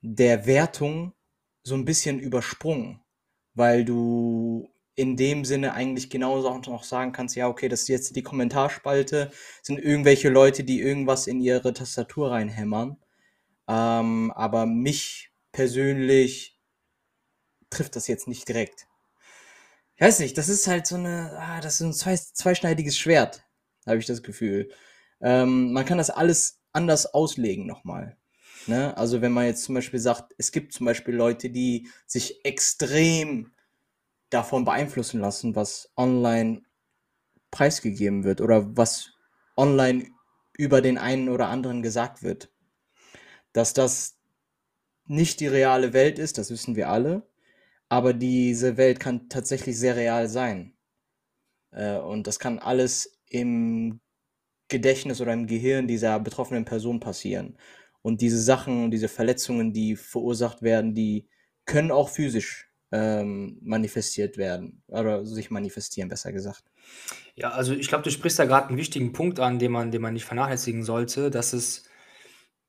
der 0.00 0.46
Wertung 0.46 1.14
so 1.62 1.74
ein 1.74 1.84
bisschen 1.84 2.18
übersprungen, 2.18 3.00
weil 3.54 3.84
du 3.84 4.70
in 4.94 5.16
dem 5.16 5.44
Sinne 5.44 5.74
eigentlich 5.74 6.10
genauso 6.10 6.48
auch 6.48 6.66
noch 6.66 6.82
sagen 6.82 7.12
kannst, 7.12 7.36
ja, 7.36 7.48
okay, 7.48 7.68
das 7.68 7.82
ist 7.82 7.88
jetzt 7.88 8.16
die 8.16 8.22
Kommentarspalte, 8.22 9.30
sind 9.62 9.78
irgendwelche 9.78 10.28
Leute, 10.28 10.64
die 10.64 10.80
irgendwas 10.80 11.28
in 11.28 11.40
ihre 11.40 11.72
Tastatur 11.72 12.32
reinhämmern 12.32 12.98
ähm, 13.68 14.32
aber 14.34 14.66
mich 14.66 15.30
persönlich 15.52 16.58
trifft 17.70 17.96
das 17.96 18.08
jetzt 18.08 18.26
nicht 18.28 18.48
direkt. 18.48 18.86
Ich 19.96 20.02
weiß 20.02 20.20
nicht, 20.20 20.38
das 20.38 20.48
ist 20.48 20.66
halt 20.66 20.86
so 20.86 20.96
eine, 20.96 21.36
ah, 21.38 21.60
das 21.60 21.74
ist 21.74 21.80
ein 21.80 21.92
zwei, 21.92 22.16
zweischneidiges 22.16 22.98
Schwert, 22.98 23.44
habe 23.86 23.98
ich 23.98 24.06
das 24.06 24.22
Gefühl. 24.22 24.70
Ähm, 25.20 25.72
man 25.72 25.84
kann 25.84 25.98
das 25.98 26.10
alles 26.10 26.60
anders 26.72 27.12
auslegen 27.12 27.66
nochmal. 27.66 28.16
Ne? 28.66 28.96
Also 28.96 29.20
wenn 29.20 29.32
man 29.32 29.46
jetzt 29.46 29.64
zum 29.64 29.74
Beispiel 29.74 29.98
sagt, 29.98 30.34
es 30.38 30.52
gibt 30.52 30.72
zum 30.72 30.86
Beispiel 30.86 31.14
Leute, 31.14 31.50
die 31.50 31.88
sich 32.06 32.44
extrem 32.44 33.52
davon 34.30 34.64
beeinflussen 34.64 35.20
lassen, 35.20 35.56
was 35.56 35.90
online 35.96 36.62
preisgegeben 37.50 38.24
wird 38.24 38.40
oder 38.40 38.76
was 38.76 39.10
online 39.56 40.06
über 40.56 40.80
den 40.80 40.98
einen 40.98 41.28
oder 41.28 41.48
anderen 41.48 41.82
gesagt 41.82 42.22
wird. 42.22 42.50
Dass 43.58 43.72
das 43.72 44.16
nicht 45.06 45.40
die 45.40 45.48
reale 45.48 45.92
Welt 45.92 46.20
ist, 46.20 46.38
das 46.38 46.52
wissen 46.52 46.76
wir 46.76 46.90
alle, 46.90 47.26
aber 47.88 48.12
diese 48.12 48.76
Welt 48.76 49.00
kann 49.00 49.28
tatsächlich 49.28 49.76
sehr 49.76 49.96
real 49.96 50.28
sein. 50.28 50.74
Äh, 51.72 51.96
und 51.96 52.28
das 52.28 52.38
kann 52.38 52.60
alles 52.60 53.18
im 53.28 53.98
Gedächtnis 54.68 55.20
oder 55.20 55.32
im 55.32 55.48
Gehirn 55.48 55.88
dieser 55.88 56.20
betroffenen 56.20 56.66
Person 56.66 57.00
passieren. 57.00 57.58
Und 58.00 58.20
diese 58.20 58.40
Sachen, 58.40 58.92
diese 58.92 59.08
Verletzungen, 59.08 59.72
die 59.72 59.96
verursacht 59.96 60.62
werden, 60.62 60.94
die 60.94 61.26
können 61.64 61.90
auch 61.90 62.10
physisch 62.10 62.70
ähm, 62.92 63.58
manifestiert 63.60 64.36
werden 64.36 64.84
oder 64.86 65.26
sich 65.26 65.50
manifestieren, 65.50 66.08
besser 66.08 66.30
gesagt. 66.30 66.62
Ja, 67.34 67.50
also 67.50 67.72
ich 67.72 67.88
glaube, 67.88 68.04
du 68.04 68.12
sprichst 68.12 68.38
da 68.38 68.44
gerade 68.44 68.68
einen 68.68 68.78
wichtigen 68.78 69.12
Punkt 69.12 69.40
an, 69.40 69.58
den 69.58 69.72
man, 69.72 69.90
den 69.90 70.00
man 70.00 70.14
nicht 70.14 70.26
vernachlässigen 70.26 70.84
sollte, 70.84 71.32
dass 71.32 71.52
es 71.52 71.87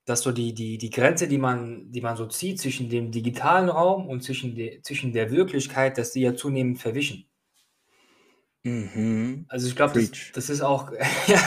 dass 0.09 0.21
so 0.21 0.31
die, 0.31 0.53
die, 0.53 0.79
die 0.79 0.89
Grenze, 0.89 1.27
die 1.27 1.37
man, 1.37 1.91
die 1.91 2.01
man 2.01 2.17
so 2.17 2.25
zieht 2.25 2.59
zwischen 2.59 2.89
dem 2.89 3.11
digitalen 3.11 3.69
Raum 3.69 4.07
und 4.07 4.23
zwischen, 4.23 4.55
de, 4.55 4.81
zwischen 4.81 5.13
der 5.13 5.29
Wirklichkeit, 5.29 5.99
dass 5.99 6.11
die 6.11 6.21
ja 6.21 6.35
zunehmend 6.35 6.79
verwischen. 6.79 7.29
Mhm. 8.63 9.45
Also 9.47 9.67
ich 9.67 9.75
glaube, 9.75 9.99
das, 9.99 10.11
das, 10.33 10.49
ist 10.49 10.61
auch, 10.61 10.91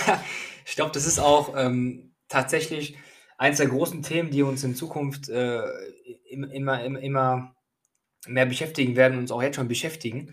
ich 0.65 0.77
glaube, 0.77 0.93
das 0.93 1.07
ist 1.07 1.19
auch 1.19 1.55
ähm, 1.57 2.15
tatsächlich 2.29 2.97
eines 3.37 3.59
der 3.59 3.67
großen 3.67 4.03
Themen, 4.03 4.31
die 4.31 4.43
uns 4.43 4.63
in 4.63 4.77
Zukunft 4.77 5.29
äh, 5.29 5.63
immer, 6.31 6.53
immer, 6.53 7.01
immer 7.01 7.57
mehr 8.29 8.47
beschäftigen 8.47 8.95
werden 8.95 9.15
und 9.15 9.23
uns 9.23 9.33
auch 9.33 9.43
jetzt 9.43 9.57
schon 9.57 9.67
beschäftigen 9.67 10.33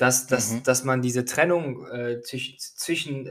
dass, 0.00 0.26
dass, 0.26 0.52
mhm. 0.52 0.62
dass 0.62 0.82
man 0.84 1.02
diese 1.02 1.26
Trennung 1.26 1.86
äh, 1.88 2.22
zwischen, 2.22 2.58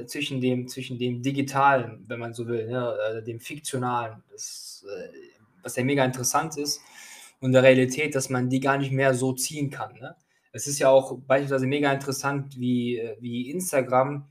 zwischen, 0.07 0.39
dem, 0.39 0.67
zwischen 0.67 0.99
dem 0.99 1.23
Digitalen, 1.23 2.05
wenn 2.07 2.19
man 2.19 2.35
so 2.35 2.47
will, 2.47 2.67
ne, 2.67 2.95
äh, 3.09 3.23
dem 3.23 3.39
Fiktionalen, 3.39 4.21
das, 4.31 4.85
äh, 4.87 5.09
was 5.63 5.75
ja 5.75 5.83
mega 5.83 6.05
interessant 6.05 6.57
ist, 6.57 6.79
und 7.39 7.53
der 7.53 7.63
Realität, 7.63 8.13
dass 8.13 8.29
man 8.29 8.49
die 8.49 8.59
gar 8.59 8.77
nicht 8.77 8.91
mehr 8.91 9.15
so 9.15 9.33
ziehen 9.33 9.71
kann. 9.71 9.95
Ne? 9.95 10.15
Es 10.51 10.67
ist 10.67 10.77
ja 10.77 10.89
auch 10.89 11.17
beispielsweise 11.17 11.65
mega 11.65 11.91
interessant, 11.91 12.59
wie, 12.59 12.97
äh, 12.99 13.17
wie 13.19 13.49
Instagram 13.49 14.29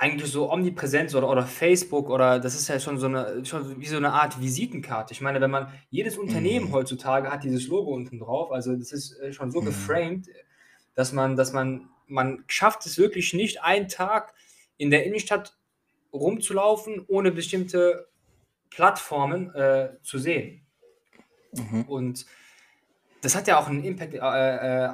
eigentlich 0.00 0.32
so 0.32 0.50
omnipräsent 0.50 1.14
oder, 1.14 1.28
oder 1.28 1.42
Facebook 1.42 2.08
oder 2.08 2.40
das 2.40 2.54
ist 2.54 2.68
ja 2.68 2.80
schon 2.80 2.98
so 2.98 3.04
eine 3.04 3.44
schon 3.44 3.78
wie 3.78 3.86
so 3.86 3.98
eine 3.98 4.14
Art 4.14 4.40
Visitenkarte. 4.40 5.12
Ich 5.12 5.20
meine, 5.20 5.42
wenn 5.42 5.50
man 5.50 5.70
jedes 5.90 6.16
Unternehmen 6.16 6.68
mhm. 6.68 6.72
heutzutage 6.72 7.30
hat 7.30 7.44
dieses 7.44 7.68
Logo 7.68 7.92
unten 7.92 8.18
drauf, 8.18 8.50
also 8.50 8.74
das 8.74 8.92
ist 8.92 9.20
äh, 9.20 9.34
schon 9.34 9.50
so 9.52 9.60
mhm. 9.60 9.66
geframed, 9.66 10.28
dass 10.94 11.12
man, 11.12 11.36
dass 11.36 11.52
man, 11.52 11.90
man 12.06 12.44
schafft 12.46 12.86
es 12.86 12.96
wirklich 12.96 13.34
nicht, 13.34 13.62
einen 13.62 13.88
Tag 13.88 14.32
in 14.78 14.90
der 14.90 15.04
Innenstadt 15.04 15.54
rumzulaufen, 16.14 17.04
ohne 17.06 17.30
bestimmte 17.30 18.08
Plattformen 18.70 19.54
äh, 19.54 19.90
zu 20.02 20.18
sehen. 20.18 20.62
Mhm. 21.52 21.82
Und 21.82 22.24
das 23.20 23.34
hat 23.34 23.46
ja 23.46 23.58
auch 23.58 23.66
einen 23.66 23.84
Impact 23.84 24.14
äh, 24.14 24.16
äh, 24.16 24.88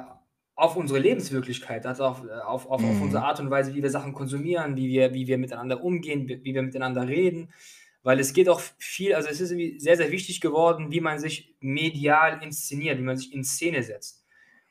auf 0.57 0.75
unsere 0.75 0.99
Lebenswirklichkeit, 0.99 1.85
also 1.85 2.03
auf, 2.03 2.23
äh, 2.25 2.31
auf, 2.31 2.65
auf, 2.67 2.81
mhm. 2.81 2.89
auf 2.89 3.01
unsere 3.01 3.23
Art 3.23 3.39
und 3.39 3.51
Weise, 3.51 3.75
wie 3.75 3.83
wir 3.83 3.91
Sachen 3.91 4.13
konsumieren, 4.13 4.75
wie 4.75 4.89
wir, 4.89 5.13
wie 5.13 5.27
wir 5.27 5.37
miteinander 5.37 5.83
umgehen, 5.83 6.27
wie, 6.27 6.53
wir 6.53 6.63
miteinander 6.63 7.07
reden. 7.07 7.53
Weil 8.01 8.19
es 8.19 8.33
geht 8.33 8.49
auch 8.49 8.59
viel, 8.77 9.13
also 9.13 9.29
es 9.29 9.39
ist 9.39 9.49
sehr, 9.81 9.97
sehr 9.97 10.11
wichtig 10.11 10.41
geworden, 10.41 10.91
wie 10.91 10.99
man 10.99 11.19
sich 11.19 11.55
medial 11.59 12.41
inszeniert, 12.41 12.97
wie 12.97 13.03
man 13.03 13.17
sich 13.17 13.33
in 13.33 13.43
Szene 13.43 13.83
setzt. 13.83 14.25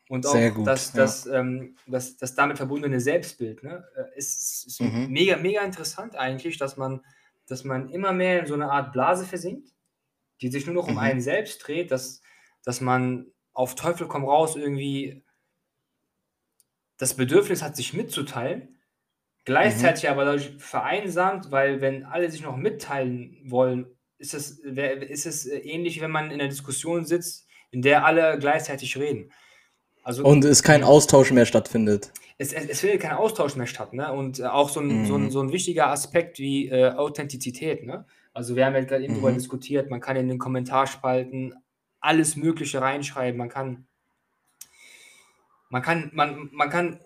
Und 0.08 0.26
auch 0.26 0.54
gut, 0.54 0.66
das, 0.66 0.92
ja. 0.92 1.02
das, 1.02 1.26
ähm, 1.26 1.76
das, 1.86 2.16
das 2.16 2.34
damit 2.34 2.56
verbundene 2.56 3.00
Selbstbild. 3.00 3.62
Ne? 3.62 3.84
Äh, 3.96 4.18
ist, 4.18 4.66
ist 4.66 4.80
mhm. 4.80 5.06
mega, 5.10 5.36
mega 5.36 5.62
interessant 5.62 6.16
eigentlich, 6.16 6.58
dass 6.58 6.76
man, 6.76 7.00
dass 7.46 7.62
man 7.62 7.90
immer 7.90 8.12
mehr 8.12 8.40
in 8.40 8.46
so 8.46 8.54
eine 8.54 8.70
Art 8.72 8.92
Blase 8.92 9.24
versinkt, 9.24 9.68
die 10.40 10.48
sich 10.48 10.66
nur 10.66 10.74
noch 10.74 10.88
um 10.88 10.94
mhm. 10.94 11.00
einen 11.00 11.20
selbst 11.20 11.58
dreht, 11.66 11.92
dass, 11.92 12.22
dass 12.64 12.80
man 12.80 13.26
auf 13.52 13.76
Teufel 13.76 14.08
komm 14.08 14.24
raus 14.24 14.56
irgendwie 14.56 15.22
das 16.98 17.14
Bedürfnis 17.14 17.62
hat, 17.62 17.76
sich 17.76 17.92
mitzuteilen, 17.92 18.78
gleichzeitig 19.44 20.04
mhm. 20.04 20.10
aber 20.10 20.24
dadurch 20.24 20.52
vereinsamt, 20.58 21.50
weil 21.50 21.80
wenn 21.80 22.04
alle 22.04 22.30
sich 22.30 22.42
noch 22.42 22.56
mitteilen 22.56 23.38
wollen, 23.44 23.86
ist 24.18 24.34
es, 24.34 24.60
ist 24.60 25.26
es 25.26 25.46
ähnlich, 25.46 26.00
wenn 26.00 26.10
man 26.10 26.30
in 26.30 26.40
einer 26.40 26.48
Diskussion 26.48 27.04
sitzt, 27.04 27.46
in 27.70 27.82
der 27.82 28.04
alle 28.04 28.38
gleichzeitig 28.38 28.96
reden. 28.96 29.30
Also, 30.02 30.24
und 30.24 30.44
es 30.44 30.62
kein 30.62 30.84
Austausch 30.84 31.32
mehr 31.32 31.46
stattfindet. 31.46 32.12
Es, 32.38 32.52
es, 32.52 32.66
es 32.66 32.80
findet 32.80 33.00
kein 33.00 33.16
Austausch 33.16 33.56
mehr 33.56 33.66
statt. 33.66 33.92
Ne? 33.92 34.12
Und 34.12 34.38
äh, 34.38 34.44
auch 34.44 34.68
so 34.68 34.80
ein, 34.80 35.02
mhm. 35.02 35.06
so, 35.06 35.16
ein, 35.16 35.22
mhm. 35.24 35.30
so 35.30 35.40
ein 35.40 35.52
wichtiger 35.52 35.88
Aspekt 35.88 36.38
wie 36.38 36.68
äh, 36.68 36.92
Authentizität. 36.92 37.84
Ne? 37.84 38.06
Also 38.32 38.54
wir 38.54 38.66
haben 38.66 38.74
ja 38.74 38.82
gerade 38.82 39.02
eben 39.02 39.14
mhm. 39.14 39.22
darüber 39.22 39.32
diskutiert, 39.32 39.90
man 39.90 40.00
kann 40.00 40.16
in 40.16 40.28
den 40.28 40.38
Kommentarspalten 40.38 41.54
alles 42.00 42.36
Mögliche 42.36 42.80
reinschreiben, 42.80 43.36
man 43.36 43.48
kann, 43.48 43.88
man 45.68 45.82
kann, 45.82 46.10
man, 46.12 46.48
man 46.52 46.70
kann 46.70 47.00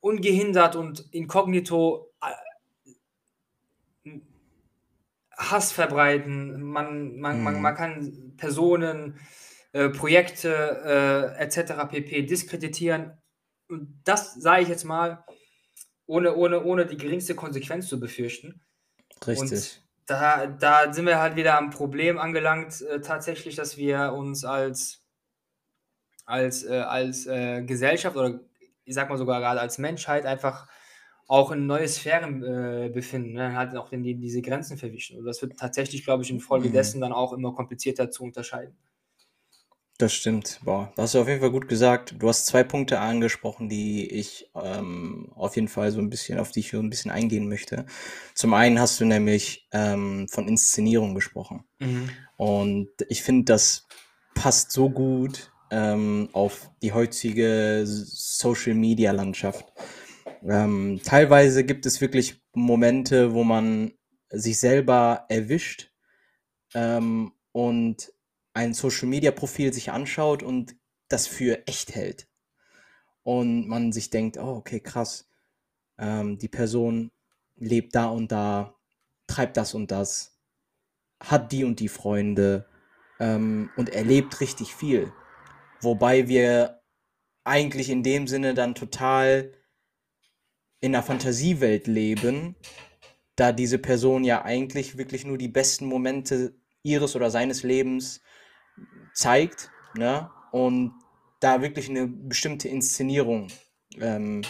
ungehindert 0.00 0.76
und 0.76 1.12
inkognito 1.12 2.12
äh, 4.04 4.10
Hass 5.36 5.72
verbreiten, 5.72 6.62
man, 6.62 7.18
man, 7.18 7.38
mhm. 7.38 7.44
man, 7.44 7.62
man 7.62 7.74
kann 7.74 8.34
Personen 8.36 9.18
äh, 9.72 9.88
Projekte 9.90 11.34
äh, 11.38 11.42
etc. 11.42 11.88
pp. 11.90 12.22
diskreditieren. 12.22 13.18
Und 13.68 14.00
das 14.04 14.34
sage 14.34 14.62
ich 14.62 14.68
jetzt 14.68 14.84
mal, 14.84 15.24
ohne, 16.06 16.34
ohne, 16.34 16.64
ohne 16.64 16.86
die 16.86 16.96
geringste 16.96 17.34
Konsequenz 17.34 17.86
zu 17.86 18.00
befürchten. 18.00 18.62
Richtig. 19.26 19.50
Und 19.50 19.82
da, 20.06 20.46
da 20.46 20.92
sind 20.92 21.06
wir 21.06 21.20
halt 21.20 21.36
wieder 21.36 21.58
am 21.58 21.70
Problem 21.70 22.18
angelangt, 22.18 22.80
äh, 22.80 23.00
tatsächlich, 23.00 23.56
dass 23.56 23.76
wir 23.76 24.14
uns 24.14 24.44
als, 24.44 25.04
als, 26.28 26.64
äh, 26.64 26.80
als 26.80 27.26
äh, 27.26 27.62
Gesellschaft 27.62 28.16
oder 28.16 28.40
ich 28.84 28.94
sag 28.94 29.08
mal 29.08 29.16
sogar 29.16 29.40
gerade 29.40 29.60
als 29.60 29.78
Menschheit 29.78 30.26
einfach 30.26 30.68
auch 31.26 31.50
in 31.50 31.66
neue 31.66 31.88
Sphären 31.88 32.42
äh, 32.42 32.90
befinden, 32.92 33.32
ne? 33.32 33.54
halt 33.54 33.76
auch 33.76 33.90
die, 33.90 34.14
diese 34.14 34.40
Grenzen 34.40 34.78
verwischen. 34.78 35.18
Und 35.18 35.24
das 35.24 35.42
wird 35.42 35.58
tatsächlich, 35.58 36.04
glaube 36.04 36.22
ich, 36.22 36.30
infolge 36.30 36.68
mhm. 36.68 37.00
dann 37.00 37.12
auch 37.12 37.32
immer 37.32 37.54
komplizierter 37.54 38.10
zu 38.10 38.24
unterscheiden. 38.24 38.76
Das 39.98 40.14
stimmt. 40.14 40.60
Boah, 40.64 40.92
das 40.96 41.04
hast 41.04 41.14
du 41.14 41.20
auf 41.22 41.28
jeden 41.28 41.40
Fall 41.40 41.50
gut 41.50 41.68
gesagt. 41.68 42.14
Du 42.18 42.28
hast 42.28 42.46
zwei 42.46 42.62
Punkte 42.62 43.00
angesprochen, 43.00 43.68
die 43.68 44.08
ich 44.08 44.50
ähm, 44.54 45.32
auf 45.34 45.56
jeden 45.56 45.68
Fall 45.68 45.90
so 45.90 45.98
ein 45.98 46.08
bisschen, 46.08 46.38
auf 46.38 46.50
die 46.50 46.60
ich 46.60 46.70
so 46.70 46.78
ein 46.78 46.88
bisschen 46.88 47.10
eingehen 47.10 47.48
möchte. 47.48 47.84
Zum 48.34 48.54
einen 48.54 48.78
hast 48.78 49.00
du 49.00 49.04
nämlich 49.04 49.66
ähm, 49.72 50.28
von 50.28 50.46
Inszenierung 50.46 51.14
gesprochen. 51.14 51.64
Mhm. 51.80 52.10
Und 52.36 52.88
ich 53.08 53.22
finde, 53.22 53.44
das 53.44 53.88
passt 54.34 54.70
so 54.70 54.88
gut 54.88 55.50
ähm, 55.70 56.28
auf 56.32 56.70
die 56.82 56.92
heutige 56.92 57.82
Social-Media-Landschaft. 57.84 59.72
Ähm, 60.42 61.00
teilweise 61.04 61.64
gibt 61.64 61.86
es 61.86 62.00
wirklich 62.00 62.42
Momente, 62.54 63.34
wo 63.34 63.44
man 63.44 63.92
sich 64.30 64.58
selber 64.58 65.26
erwischt 65.28 65.90
ähm, 66.74 67.32
und 67.52 68.12
ein 68.54 68.74
Social-Media-Profil 68.74 69.72
sich 69.72 69.90
anschaut 69.90 70.42
und 70.42 70.76
das 71.08 71.26
für 71.26 71.66
echt 71.66 71.94
hält. 71.94 72.28
Und 73.22 73.68
man 73.68 73.92
sich 73.92 74.10
denkt, 74.10 74.38
oh, 74.38 74.56
okay, 74.56 74.80
krass, 74.80 75.28
ähm, 75.98 76.38
die 76.38 76.48
Person 76.48 77.10
lebt 77.56 77.94
da 77.94 78.06
und 78.06 78.32
da, 78.32 78.74
treibt 79.26 79.56
das 79.56 79.74
und 79.74 79.90
das, 79.90 80.38
hat 81.20 81.52
die 81.52 81.64
und 81.64 81.80
die 81.80 81.88
Freunde 81.88 82.66
ähm, 83.20 83.70
und 83.76 83.90
erlebt 83.90 84.40
richtig 84.40 84.74
viel. 84.74 85.12
Wobei 85.80 86.28
wir 86.28 86.80
eigentlich 87.44 87.90
in 87.90 88.02
dem 88.02 88.26
Sinne 88.26 88.54
dann 88.54 88.74
total 88.74 89.52
in 90.80 90.94
einer 90.94 91.02
Fantasiewelt 91.02 91.86
leben, 91.86 92.56
da 93.36 93.52
diese 93.52 93.78
Person 93.78 94.24
ja 94.24 94.44
eigentlich 94.44 94.98
wirklich 94.98 95.24
nur 95.24 95.38
die 95.38 95.48
besten 95.48 95.86
Momente 95.86 96.54
ihres 96.82 97.16
oder 97.16 97.30
seines 97.30 97.62
Lebens 97.62 98.20
zeigt 99.14 99.70
ne? 99.96 100.30
und 100.52 100.92
da 101.40 101.62
wirklich 101.62 101.88
eine 101.88 102.06
bestimmte 102.06 102.68
Inszenierung 102.68 103.48
ähm, 104.00 104.42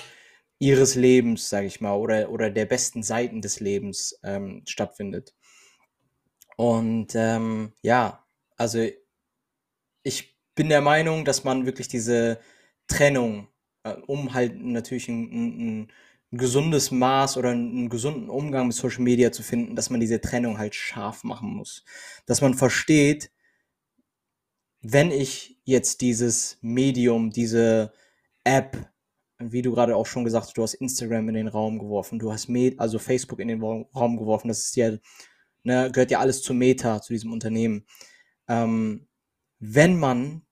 ihres 0.58 0.94
Lebens, 0.94 1.48
sage 1.48 1.66
ich 1.66 1.80
mal, 1.80 1.94
oder, 1.94 2.30
oder 2.30 2.50
der 2.50 2.64
besten 2.64 3.02
Seiten 3.02 3.40
des 3.40 3.60
Lebens 3.60 4.18
ähm, 4.24 4.62
stattfindet. 4.66 5.34
Und 6.56 7.14
ähm, 7.14 7.72
ja, 7.82 8.26
also 8.56 8.86
ich 10.02 10.37
bin 10.58 10.68
der 10.68 10.80
Meinung, 10.80 11.24
dass 11.24 11.44
man 11.44 11.66
wirklich 11.66 11.86
diese 11.86 12.40
Trennung, 12.88 13.46
äh, 13.84 13.94
um 14.08 14.34
halt 14.34 14.60
natürlich 14.60 15.08
ein, 15.08 15.30
ein, 15.30 15.88
ein 16.32 16.36
gesundes 16.36 16.90
Maß 16.90 17.36
oder 17.36 17.50
einen 17.50 17.88
gesunden 17.88 18.28
Umgang 18.28 18.66
mit 18.66 18.74
Social 18.74 19.02
Media 19.02 19.30
zu 19.30 19.44
finden, 19.44 19.76
dass 19.76 19.88
man 19.88 20.00
diese 20.00 20.20
Trennung 20.20 20.58
halt 20.58 20.74
scharf 20.74 21.22
machen 21.22 21.50
muss. 21.50 21.84
Dass 22.26 22.40
man 22.40 22.54
versteht, 22.54 23.30
wenn 24.82 25.12
ich 25.12 25.60
jetzt 25.62 26.00
dieses 26.00 26.58
Medium, 26.60 27.30
diese 27.30 27.92
App, 28.42 28.90
wie 29.38 29.62
du 29.62 29.72
gerade 29.72 29.94
auch 29.94 30.06
schon 30.06 30.24
gesagt 30.24 30.46
hast, 30.46 30.58
du 30.58 30.64
hast 30.64 30.74
Instagram 30.74 31.28
in 31.28 31.36
den 31.36 31.48
Raum 31.48 31.78
geworfen, 31.78 32.18
du 32.18 32.32
hast 32.32 32.48
Med 32.48 32.80
also 32.80 32.98
Facebook 32.98 33.38
in 33.38 33.46
den 33.46 33.62
Raum 33.62 34.16
geworfen, 34.16 34.48
das 34.48 34.64
ist 34.64 34.76
ja, 34.76 34.90
ne, 35.62 35.88
gehört 35.92 36.10
ja 36.10 36.18
alles 36.18 36.42
zu 36.42 36.52
Meta, 36.52 37.00
zu 37.00 37.12
diesem 37.12 37.32
Unternehmen. 37.32 37.86
Ähm, 38.48 39.06
wenn 39.60 40.00
man 40.00 40.42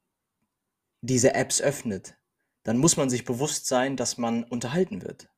diese 1.00 1.34
Apps 1.34 1.60
öffnet, 1.60 2.16
dann 2.64 2.78
muss 2.78 2.96
man 2.96 3.10
sich 3.10 3.24
bewusst 3.24 3.66
sein, 3.66 3.96
dass 3.96 4.18
man 4.18 4.44
unterhalten 4.44 5.02
wird. 5.02 5.28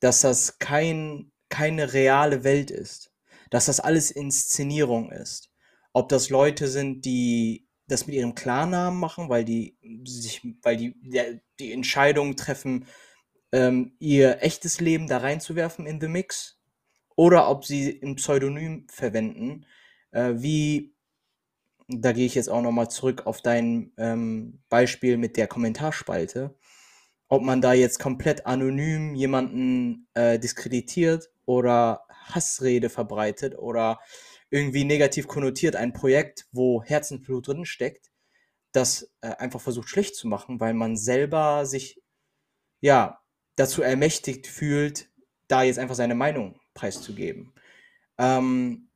Dass 0.00 0.20
das 0.20 0.58
kein, 0.58 1.32
keine 1.48 1.92
reale 1.92 2.44
Welt 2.44 2.70
ist. 2.70 3.12
Dass 3.50 3.66
das 3.66 3.80
alles 3.80 4.10
Inszenierung 4.10 5.10
ist. 5.10 5.50
Ob 5.92 6.08
das 6.08 6.28
Leute 6.28 6.68
sind, 6.68 7.04
die 7.04 7.68
das 7.86 8.06
mit 8.06 8.16
ihrem 8.16 8.34
Klarnamen 8.34 9.00
machen, 9.00 9.30
weil 9.30 9.44
die 9.44 9.78
sich, 10.04 10.46
weil 10.62 10.76
die 10.76 10.94
der, 11.00 11.40
die 11.58 11.72
Entscheidung 11.72 12.36
treffen, 12.36 12.86
ähm, 13.50 13.96
ihr 13.98 14.42
echtes 14.42 14.78
Leben 14.78 15.08
da 15.08 15.18
reinzuwerfen 15.18 15.86
in 15.86 16.00
the 16.00 16.08
Mix, 16.08 16.58
oder 17.18 17.50
ob 17.50 17.64
sie 17.64 18.00
ein 18.00 18.14
Pseudonym 18.14 18.86
verwenden, 18.88 19.66
äh, 20.12 20.34
wie 20.36 20.94
da 21.88 22.12
gehe 22.12 22.26
ich 22.26 22.34
jetzt 22.34 22.50
auch 22.50 22.62
nochmal 22.62 22.90
zurück 22.90 23.26
auf 23.26 23.40
dein 23.40 23.92
ähm, 23.96 24.60
Beispiel 24.68 25.16
mit 25.16 25.36
der 25.36 25.46
Kommentarspalte, 25.46 26.54
ob 27.28 27.42
man 27.42 27.60
da 27.60 27.72
jetzt 27.72 27.98
komplett 27.98 28.46
anonym 28.46 29.14
jemanden 29.14 30.06
äh, 30.14 30.38
diskreditiert 30.38 31.30
oder 31.46 32.04
Hassrede 32.10 32.90
verbreitet 32.90 33.56
oder 33.58 34.00
irgendwie 34.50 34.84
negativ 34.84 35.28
konnotiert 35.28 35.76
ein 35.76 35.92
Projekt, 35.92 36.46
wo 36.52 36.82
Herzensblut 36.82 37.48
drin 37.48 37.64
steckt, 37.64 38.10
das 38.72 39.10
äh, 39.22 39.28
einfach 39.28 39.60
versucht 39.60 39.88
schlecht 39.88 40.14
zu 40.14 40.28
machen, 40.28 40.60
weil 40.60 40.74
man 40.74 40.96
selber 40.96 41.64
sich 41.66 42.02
ja 42.80 43.20
dazu 43.56 43.82
ermächtigt 43.82 44.46
fühlt, 44.46 45.10
da 45.48 45.62
jetzt 45.62 45.78
einfach 45.78 45.94
seine 45.94 46.14
Meinung 46.14 46.60
preiszugeben. 46.74 47.54
Ähm, 48.18 48.87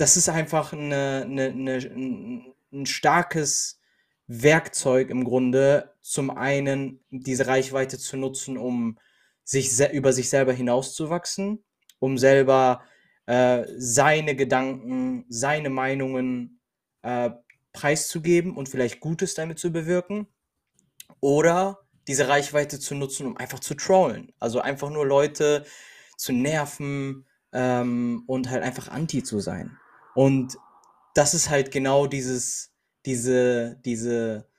das 0.00 0.16
ist 0.16 0.28
einfach 0.30 0.72
eine, 0.72 1.26
eine, 1.26 1.46
eine, 1.48 2.54
ein, 2.72 2.86
starkes 2.86 3.80
Werkzeug 4.26 5.10
im 5.10 5.24
Grunde, 5.24 5.92
zum 6.00 6.30
einen 6.30 7.04
diese 7.10 7.46
Reichweite 7.46 7.98
zu 7.98 8.16
nutzen, 8.16 8.56
um 8.56 8.98
sich 9.44 9.78
über 9.92 10.12
sich 10.12 10.30
selber 10.30 10.52
hinauszuwachsen, 10.52 11.62
um 11.98 12.16
selber 12.16 12.82
äh, 13.26 13.64
seine 13.76 14.36
Gedanken, 14.36 15.26
seine 15.28 15.68
Meinungen 15.68 16.60
äh, 17.02 17.30
preiszugeben 17.72 18.56
und 18.56 18.68
vielleicht 18.68 19.00
Gutes 19.00 19.34
damit 19.34 19.58
zu 19.58 19.70
bewirken. 19.70 20.26
Oder 21.20 21.80
diese 22.08 22.28
Reichweite 22.28 22.80
zu 22.80 22.94
nutzen, 22.94 23.26
um 23.26 23.36
einfach 23.36 23.60
zu 23.60 23.74
trollen. 23.74 24.32
Also 24.38 24.60
einfach 24.60 24.88
nur 24.88 25.04
Leute 25.04 25.66
zu 26.16 26.32
nerven 26.32 27.26
ähm, 27.52 28.22
und 28.26 28.48
halt 28.48 28.62
einfach 28.62 28.88
anti 28.88 29.22
zu 29.22 29.40
sein. 29.40 29.76
Und 30.14 30.58
das 31.14 31.34
ist 31.34 31.50
halt 31.50 31.70
genau 31.70 32.06
dieses, 32.06 32.72
diese, 33.04 33.80
diese 33.84 34.50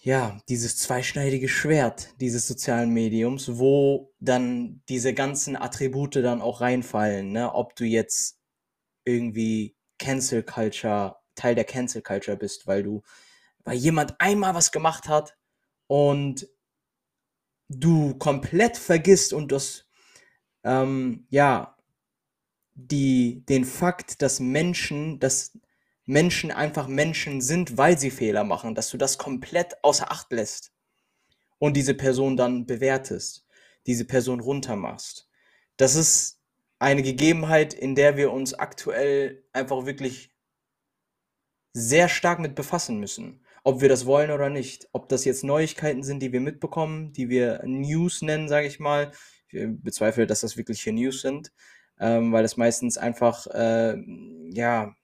ja, 0.00 0.40
dieses 0.48 0.78
zweischneidige 0.78 1.48
Schwert 1.48 2.14
dieses 2.20 2.46
sozialen 2.46 2.90
Mediums, 2.90 3.58
wo 3.58 4.14
dann 4.20 4.82
diese 4.88 5.12
ganzen 5.12 5.56
Attribute 5.56 6.16
dann 6.16 6.40
auch 6.40 6.60
reinfallen, 6.60 7.32
ne? 7.32 7.52
Ob 7.52 7.74
du 7.74 7.84
jetzt 7.84 8.38
irgendwie 9.04 9.76
Cancel 9.98 10.42
Culture, 10.42 11.16
Teil 11.34 11.54
der 11.54 11.64
Cancel 11.64 12.02
Culture 12.02 12.36
bist, 12.36 12.66
weil 12.66 12.84
du, 12.84 13.02
weil 13.64 13.76
jemand 13.76 14.20
einmal 14.20 14.54
was 14.54 14.70
gemacht 14.70 15.08
hat 15.08 15.36
und 15.88 16.48
du 17.68 18.16
komplett 18.18 18.76
vergisst 18.76 19.32
und 19.32 19.50
das, 19.52 19.86
ähm, 20.64 21.26
ja, 21.30 21.76
die, 22.78 23.44
den 23.48 23.64
Fakt, 23.64 24.22
dass 24.22 24.38
Menschen, 24.38 25.18
dass 25.18 25.58
Menschen 26.06 26.50
einfach 26.50 26.86
Menschen 26.86 27.40
sind, 27.40 27.76
weil 27.76 27.98
sie 27.98 28.10
Fehler 28.10 28.44
machen, 28.44 28.74
dass 28.74 28.88
du 28.90 28.96
das 28.96 29.18
komplett 29.18 29.82
außer 29.82 30.10
Acht 30.10 30.32
lässt 30.32 30.72
und 31.58 31.76
diese 31.76 31.94
Person 31.94 32.36
dann 32.36 32.66
bewertest, 32.66 33.46
diese 33.86 34.04
Person 34.04 34.40
runtermachst. 34.40 35.28
Das 35.76 35.96
ist 35.96 36.40
eine 36.78 37.02
Gegebenheit, 37.02 37.74
in 37.74 37.96
der 37.96 38.16
wir 38.16 38.32
uns 38.32 38.54
aktuell 38.54 39.44
einfach 39.52 39.84
wirklich 39.84 40.32
sehr 41.72 42.08
stark 42.08 42.38
mit 42.38 42.54
befassen 42.54 43.00
müssen, 43.00 43.44
ob 43.64 43.80
wir 43.80 43.88
das 43.88 44.06
wollen 44.06 44.30
oder 44.30 44.50
nicht. 44.50 44.88
Ob 44.92 45.08
das 45.08 45.24
jetzt 45.24 45.44
Neuigkeiten 45.44 46.04
sind, 46.04 46.20
die 46.20 46.32
wir 46.32 46.40
mitbekommen, 46.40 47.12
die 47.12 47.28
wir 47.28 47.60
News 47.64 48.22
nennen, 48.22 48.48
sage 48.48 48.68
ich 48.68 48.78
mal. 48.78 49.10
Ich 49.48 49.66
bezweifle, 49.68 50.26
dass 50.26 50.40
das 50.40 50.56
wirkliche 50.56 50.92
News 50.92 51.22
sind, 51.22 51.52
ähm, 52.00 52.32
weil 52.32 52.44
es 52.44 52.56
meistens 52.56 52.98
einfach, 52.98 53.46
äh, 53.48 53.96
ja, 54.52 54.94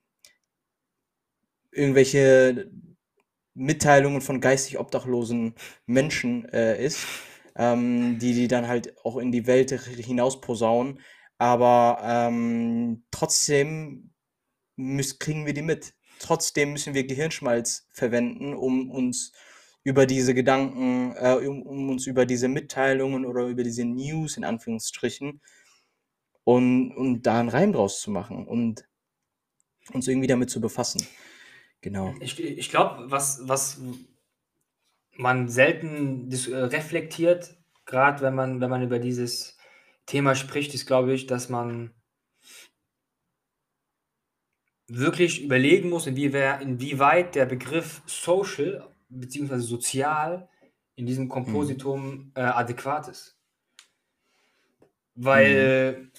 irgendwelche 1.72 2.70
Mitteilungen 3.54 4.20
von 4.20 4.40
geistig 4.40 4.78
obdachlosen 4.78 5.54
Menschen 5.86 6.48
äh, 6.52 6.84
ist, 6.84 7.06
ähm, 7.56 8.18
die 8.18 8.34
die 8.34 8.48
dann 8.48 8.68
halt 8.68 8.96
auch 9.04 9.16
in 9.16 9.32
die 9.32 9.46
Welt 9.46 9.70
hinaus 9.70 10.40
posaunen. 10.40 11.00
Aber 11.38 11.98
ähm, 12.02 13.04
trotzdem 13.10 14.10
müssen, 14.76 15.18
kriegen 15.18 15.46
wir 15.46 15.54
die 15.54 15.62
mit. 15.62 15.94
Trotzdem 16.20 16.72
müssen 16.72 16.94
wir 16.94 17.06
Gehirnschmalz 17.06 17.88
verwenden, 17.92 18.54
um 18.54 18.90
uns 18.90 19.32
über 19.84 20.06
diese 20.06 20.34
Gedanken, 20.34 21.14
äh, 21.16 21.34
um, 21.46 21.62
um, 21.62 21.90
uns 21.90 22.06
über 22.06 22.26
diese 22.26 22.48
Mitteilungen 22.48 23.26
oder 23.26 23.46
über 23.46 23.62
diese 23.62 23.84
News 23.84 24.36
in 24.36 24.44
Anführungsstrichen 24.44 25.40
und, 26.44 26.92
und 26.92 27.22
da 27.22 27.40
einen 27.40 27.48
Reim 27.48 27.72
draus 27.72 28.00
zu 28.00 28.10
machen 28.10 28.46
und 28.46 28.86
uns 29.92 30.08
irgendwie 30.08 30.26
damit 30.28 30.50
zu 30.50 30.60
befassen. 30.60 31.06
Genau. 31.80 32.14
Ich, 32.20 32.42
ich 32.42 32.70
glaube, 32.70 33.10
was, 33.10 33.46
was 33.46 33.80
man 35.12 35.48
selten 35.48 36.30
äh, 36.30 36.56
reflektiert, 36.56 37.56
gerade 37.84 38.22
wenn 38.22 38.34
man, 38.34 38.60
wenn 38.60 38.70
man 38.70 38.82
über 38.82 38.98
dieses 38.98 39.58
Thema 40.06 40.34
spricht, 40.34 40.74
ist, 40.74 40.86
glaube 40.86 41.12
ich, 41.14 41.26
dass 41.26 41.48
man 41.48 41.94
wirklich 44.86 45.42
überlegen 45.42 45.88
muss, 45.88 46.06
inwieweit, 46.06 46.62
inwieweit 46.62 47.34
der 47.34 47.46
Begriff 47.46 48.02
social 48.06 48.94
bzw. 49.08 49.58
sozial 49.58 50.48
in 50.96 51.06
diesem 51.06 51.28
Kompositum 51.28 52.16
mhm. 52.16 52.32
äh, 52.34 52.40
adäquat 52.40 53.08
ist. 53.08 53.38
Weil, 55.14 55.98
mhm. 55.98 56.12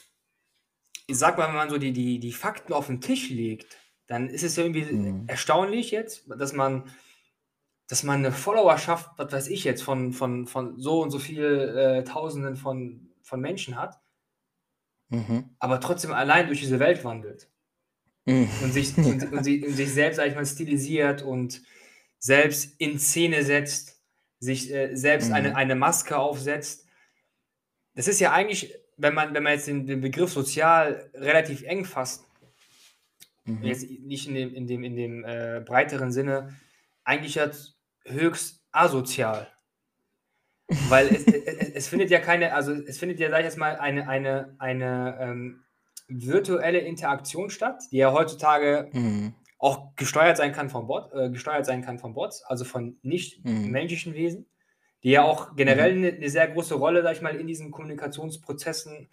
Ich 1.07 1.17
sag 1.17 1.37
mal, 1.37 1.47
wenn 1.47 1.55
man 1.55 1.69
so 1.69 1.77
die, 1.77 1.91
die, 1.93 2.19
die 2.19 2.31
Fakten 2.31 2.73
auf 2.73 2.87
den 2.87 3.01
Tisch 3.01 3.29
legt, 3.29 3.77
dann 4.07 4.29
ist 4.29 4.43
es 4.43 4.55
ja 4.55 4.63
irgendwie 4.63 4.83
mhm. 4.83 5.23
erstaunlich 5.27 5.91
jetzt, 5.91 6.25
dass 6.27 6.53
man, 6.53 6.89
dass 7.87 8.03
man 8.03 8.19
eine 8.19 8.31
Followerschaft, 8.31 9.11
was 9.17 9.31
weiß 9.31 9.47
ich 9.47 9.63
jetzt, 9.63 9.83
von, 9.83 10.13
von, 10.13 10.47
von 10.47 10.79
so 10.79 11.01
und 11.01 11.11
so 11.11 11.19
viel 11.19 11.43
äh, 11.43 12.03
Tausenden 12.03 12.55
von, 12.55 13.09
von 13.21 13.39
Menschen 13.39 13.77
hat, 13.77 13.99
mhm. 15.09 15.55
aber 15.59 15.79
trotzdem 15.79 16.11
allein 16.11 16.47
durch 16.47 16.59
diese 16.59 16.79
Welt 16.79 17.03
wandelt. 17.03 17.49
Mhm. 18.25 18.49
Und, 18.63 18.73
sich, 18.73 18.97
und, 18.97 19.23
und, 19.23 19.33
und, 19.33 19.43
sich 19.43 19.93
selbst, 19.93 20.17
sag 20.17 20.27
ich 20.27 20.35
mal, 20.35 20.45
stilisiert 20.45 21.21
und 21.21 21.61
selbst 22.19 22.79
in 22.79 22.99
Szene 22.99 23.43
setzt, 23.43 24.01
sich 24.39 24.71
äh, 24.73 24.95
selbst 24.95 25.31
eine, 25.31 25.49
mhm. 25.49 25.55
eine 25.55 25.75
Maske 25.75 26.17
aufsetzt. 26.17 26.87
Das 27.93 28.07
ist 28.07 28.19
ja 28.19 28.31
eigentlich, 28.31 28.73
wenn 28.97 29.13
man, 29.13 29.33
wenn 29.33 29.43
man 29.43 29.53
jetzt 29.53 29.67
den, 29.67 29.85
den 29.85 30.01
Begriff 30.01 30.31
sozial 30.31 31.09
relativ 31.13 31.63
eng 31.63 31.85
fasst, 31.85 32.25
Mhm. 33.45 33.63
Jetzt 33.63 33.89
nicht 33.89 34.27
in 34.27 34.35
dem, 34.35 34.53
in 34.53 34.67
dem, 34.67 34.83
in 34.83 34.95
dem 34.95 35.23
äh, 35.23 35.61
breiteren 35.65 36.11
Sinne, 36.11 36.49
eigentlich 37.03 37.35
jetzt 37.35 37.77
höchst 38.05 38.63
asozial. 38.71 39.47
Weil 40.89 41.07
es, 41.07 41.27
es, 41.27 41.69
es, 41.69 41.87
findet 41.87 42.09
ja 42.09 42.19
keine, 42.19 42.53
also 42.53 42.73
es 42.73 42.97
findet 42.97 43.19
ja, 43.19 43.29
sag 43.29 43.39
ich 43.39 43.45
jetzt 43.45 43.57
mal, 43.57 43.75
eine, 43.75 44.07
eine, 44.07 44.55
eine 44.57 45.17
ähm, 45.21 45.63
virtuelle 46.07 46.79
Interaktion 46.79 47.51
statt, 47.51 47.83
die 47.91 47.97
ja 47.97 48.11
heutzutage 48.11 48.89
mhm. 48.91 49.35
auch 49.59 49.95
gesteuert 49.95 50.37
sein 50.37 50.53
kann 50.53 50.71
von 50.71 50.87
Bot, 50.87 51.13
äh, 51.13 51.29
gesteuert 51.29 51.67
sein 51.67 51.83
kann 51.83 51.99
von 51.99 52.15
Bots, 52.15 52.43
also 52.43 52.65
von 52.65 52.97
nicht 53.03 53.45
mhm. 53.45 53.69
menschlichen 53.69 54.15
Wesen, 54.15 54.47
die 55.05 55.11
ja 55.11 55.23
auch 55.23 55.55
generell 55.55 55.93
mhm. 55.93 56.03
eine, 56.03 56.15
eine, 56.17 56.29
sehr 56.29 56.47
große 56.47 56.73
Rolle, 56.73 57.03
sag 57.03 57.15
ich 57.15 57.21
mal, 57.21 57.35
in 57.35 57.45
diesen 57.45 57.69
Kommunikationsprozessen 57.69 59.07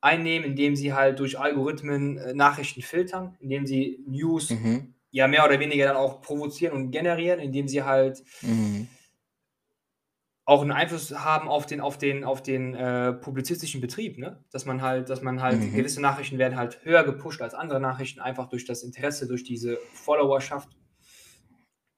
einnehmen, 0.00 0.50
indem 0.50 0.74
sie 0.74 0.92
halt 0.92 1.20
durch 1.20 1.38
Algorithmen 1.38 2.18
äh, 2.18 2.34
Nachrichten 2.34 2.82
filtern, 2.82 3.36
indem 3.38 3.64
sie 3.64 4.02
News 4.08 4.50
mhm. 4.50 4.94
ja 5.12 5.28
mehr 5.28 5.44
oder 5.44 5.60
weniger 5.60 5.86
dann 5.86 5.96
auch 5.96 6.20
provozieren 6.20 6.74
und 6.74 6.90
generieren, 6.90 7.38
indem 7.38 7.68
sie 7.68 7.84
halt 7.84 8.24
mhm. 8.42 8.88
auch 10.46 10.62
einen 10.62 10.72
Einfluss 10.72 11.16
haben 11.16 11.46
auf 11.46 11.64
den, 11.64 11.80
auf 11.80 11.96
den, 11.96 12.24
auf 12.24 12.42
den 12.42 12.74
äh, 12.74 13.12
publizistischen 13.12 13.80
Betrieb, 13.80 14.18
ne? 14.18 14.42
Dass 14.50 14.66
man 14.66 14.82
halt, 14.82 15.10
dass 15.10 15.22
man 15.22 15.40
halt, 15.40 15.60
mhm. 15.60 15.76
gewisse 15.76 16.00
Nachrichten 16.00 16.38
werden 16.38 16.58
halt 16.58 16.80
höher 16.82 17.04
gepusht 17.04 17.40
als 17.40 17.54
andere 17.54 17.78
Nachrichten, 17.78 18.18
einfach 18.18 18.48
durch 18.48 18.64
das 18.64 18.82
Interesse, 18.82 19.28
durch 19.28 19.44
diese 19.44 19.78
Followerschaft. 19.92 20.70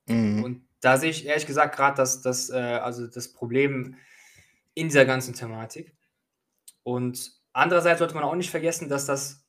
Mhm. 0.07 0.45
Und 0.45 0.71
da 0.83 0.99
sehe 0.99 1.11
ich 1.11 1.25
ehrlich 1.25 1.47
gesagt 1.47 1.75
gerade 1.75 1.97
das, 1.97 2.21
das, 2.21 2.51
äh, 2.51 2.59
also 2.59 3.07
das 3.07 3.33
Problem 3.33 3.97
in 4.75 4.88
dieser 4.88 5.07
ganzen 5.07 5.35
Thematik. 5.35 5.95
Und 6.83 7.42
Andererseits 7.53 7.99
sollte 7.99 8.14
man 8.14 8.25
auch 8.25 8.35
nicht 8.35 8.51
vergessen, 8.51 8.88
dass 8.88 9.07
das 9.07 9.40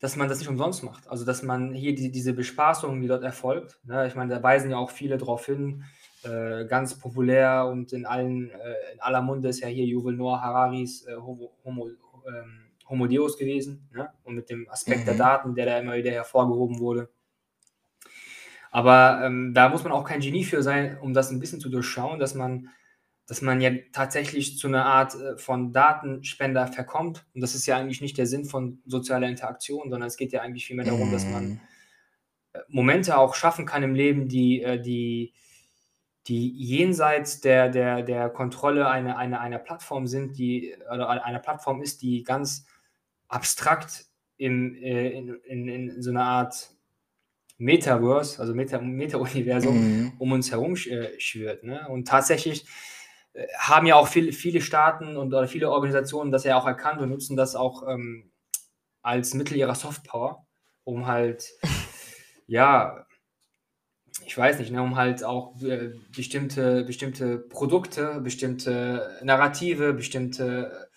dass 0.00 0.16
man 0.16 0.28
das 0.28 0.38
nicht 0.40 0.48
umsonst 0.48 0.82
macht. 0.82 1.08
Also, 1.08 1.24
dass 1.24 1.42
man 1.42 1.72
hier 1.72 1.94
die 1.94 2.10
diese 2.10 2.34
Bespaßung, 2.34 3.00
die 3.00 3.06
dort 3.08 3.22
erfolgt, 3.22 3.78
ne? 3.84 4.06
Ich 4.06 4.14
meine, 4.14 4.34
da 4.34 4.42
weisen 4.42 4.70
ja 4.70 4.76
auch 4.76 4.90
viele 4.90 5.16
darauf 5.16 5.46
hin, 5.46 5.84
äh, 6.24 6.66
ganz 6.66 6.98
populär 6.98 7.66
und 7.66 7.92
in 7.92 8.04
allen 8.04 8.50
äh, 8.50 8.92
in 8.92 9.00
aller 9.00 9.22
Munde 9.22 9.48
ist 9.48 9.60
ja 9.60 9.68
hier 9.68 9.86
Yuval 9.86 10.14
Noah 10.14 10.42
Hararis 10.42 11.06
äh, 11.06 11.16
Homo 11.16 11.56
Homo, 11.64 11.88
ähm, 12.26 12.72
Homo 12.88 13.06
Deus 13.06 13.38
gewesen, 13.38 13.88
ne? 13.94 14.12
Und 14.24 14.34
mit 14.34 14.50
dem 14.50 14.68
Aspekt 14.68 15.02
mhm. 15.02 15.06
der 15.06 15.14
Daten, 15.14 15.54
der 15.54 15.66
da 15.66 15.78
immer 15.78 15.94
wieder 15.94 16.10
hervorgehoben 16.10 16.80
wurde. 16.80 17.08
Aber, 18.74 19.20
ähm, 19.22 19.54
da 19.54 19.68
muss 19.68 19.84
man 19.84 19.92
auch 19.92 20.02
kein 20.02 20.18
Genie 20.18 20.42
für 20.42 20.60
sein, 20.60 20.98
um 21.00 21.14
das 21.14 21.30
ein 21.30 21.38
bisschen 21.38 21.60
zu 21.60 21.68
durchschauen, 21.68 22.18
dass 22.18 22.34
man 22.34 22.70
dass 23.26 23.40
man 23.40 23.60
ja 23.60 23.70
tatsächlich 23.92 24.58
zu 24.58 24.66
einer 24.66 24.84
Art 24.84 25.14
äh, 25.14 25.38
von 25.38 25.72
Datenspender 25.72 26.66
verkommt. 26.66 27.24
Und 27.34 27.40
das 27.40 27.54
ist 27.54 27.66
ja 27.66 27.76
eigentlich 27.76 28.00
nicht 28.00 28.18
der 28.18 28.26
Sinn 28.26 28.44
von 28.44 28.82
sozialer 28.84 29.28
Interaktion, 29.28 29.90
sondern 29.90 30.08
es 30.08 30.16
geht 30.16 30.32
ja 30.32 30.42
eigentlich 30.42 30.66
vielmehr 30.66 30.86
darum, 30.86 31.10
dass 31.12 31.24
man 31.24 31.44
mhm. 31.44 31.60
äh, 32.52 32.58
Momente 32.68 33.16
auch 33.16 33.36
schaffen 33.36 33.64
kann 33.64 33.84
im 33.84 33.94
Leben, 33.94 34.28
die, 34.28 34.60
äh, 34.60 34.78
die, 34.80 35.32
die 36.26 36.50
jenseits 36.50 37.40
der, 37.40 37.68
der, 37.68 38.02
der 38.02 38.28
Kontrolle 38.28 38.88
einer, 38.88 39.16
einer, 39.16 39.40
einer 39.40 39.58
Plattform 39.58 40.08
sind, 40.08 40.36
die 40.36 40.74
oder 40.92 41.08
einer 41.08 41.38
Plattform 41.38 41.80
ist, 41.80 42.02
die 42.02 42.24
ganz 42.24 42.66
abstrakt 43.28 44.06
im, 44.36 44.74
in, 44.74 45.34
in, 45.44 45.68
in 45.68 46.02
so 46.02 46.10
einer 46.10 46.24
Art 46.24 46.73
Metaverse, 47.64 48.40
also 48.40 48.54
Meta-Universum, 48.54 49.76
mhm. 49.76 50.12
um 50.18 50.32
uns 50.32 50.50
herum 50.50 50.76
schwirrt. 50.76 51.64
Ne? 51.64 51.86
Und 51.88 52.06
tatsächlich 52.06 52.66
haben 53.58 53.86
ja 53.86 53.96
auch 53.96 54.08
viel, 54.08 54.32
viele 54.32 54.60
Staaten 54.60 55.16
und 55.16 55.34
oder 55.34 55.48
viele 55.48 55.70
Organisationen 55.70 56.30
das 56.30 56.44
ja 56.44 56.56
auch 56.56 56.66
erkannt 56.66 57.00
und 57.00 57.08
nutzen 57.08 57.36
das 57.36 57.56
auch 57.56 57.88
ähm, 57.88 58.30
als 59.02 59.34
Mittel 59.34 59.56
ihrer 59.56 59.74
Softpower, 59.74 60.46
um 60.84 61.06
halt, 61.06 61.52
ja, 62.46 63.06
ich 64.24 64.38
weiß 64.38 64.60
nicht, 64.60 64.70
ne, 64.70 64.82
um 64.82 64.96
halt 64.96 65.24
auch 65.24 65.60
äh, 65.62 65.90
bestimmte, 66.14 66.84
bestimmte 66.84 67.38
Produkte, 67.38 68.20
bestimmte 68.20 69.18
Narrative, 69.22 69.92
bestimmte 69.92 70.88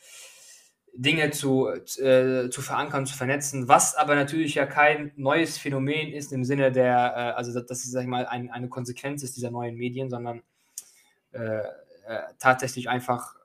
Dinge 1.00 1.30
zu, 1.30 1.68
äh, 1.68 2.50
zu 2.50 2.62
verankern, 2.64 3.06
zu 3.06 3.16
vernetzen, 3.16 3.68
was 3.68 3.94
aber 3.94 4.16
natürlich 4.16 4.56
ja 4.56 4.66
kein 4.66 5.12
neues 5.16 5.60
Phänomen 5.60 6.12
ist 6.12 6.34
im 6.34 6.44
Sinne 6.44 6.72
der, 6.72 6.96
äh, 6.96 7.38
also 7.38 7.54
das, 7.54 7.68
das 7.68 7.86
ist, 7.86 7.92
sag 7.92 8.02
ich 8.02 8.08
mal, 8.08 8.26
ein, 8.26 8.50
eine 8.50 8.68
Konsequenz 8.68 9.22
ist 9.22 9.38
dieser 9.38 9.52
neuen 9.52 9.76
Medien, 9.76 10.10
sondern 10.10 10.42
äh, 11.34 11.60
äh, 11.60 12.22
tatsächlich 12.40 12.90
einfach 12.90 13.36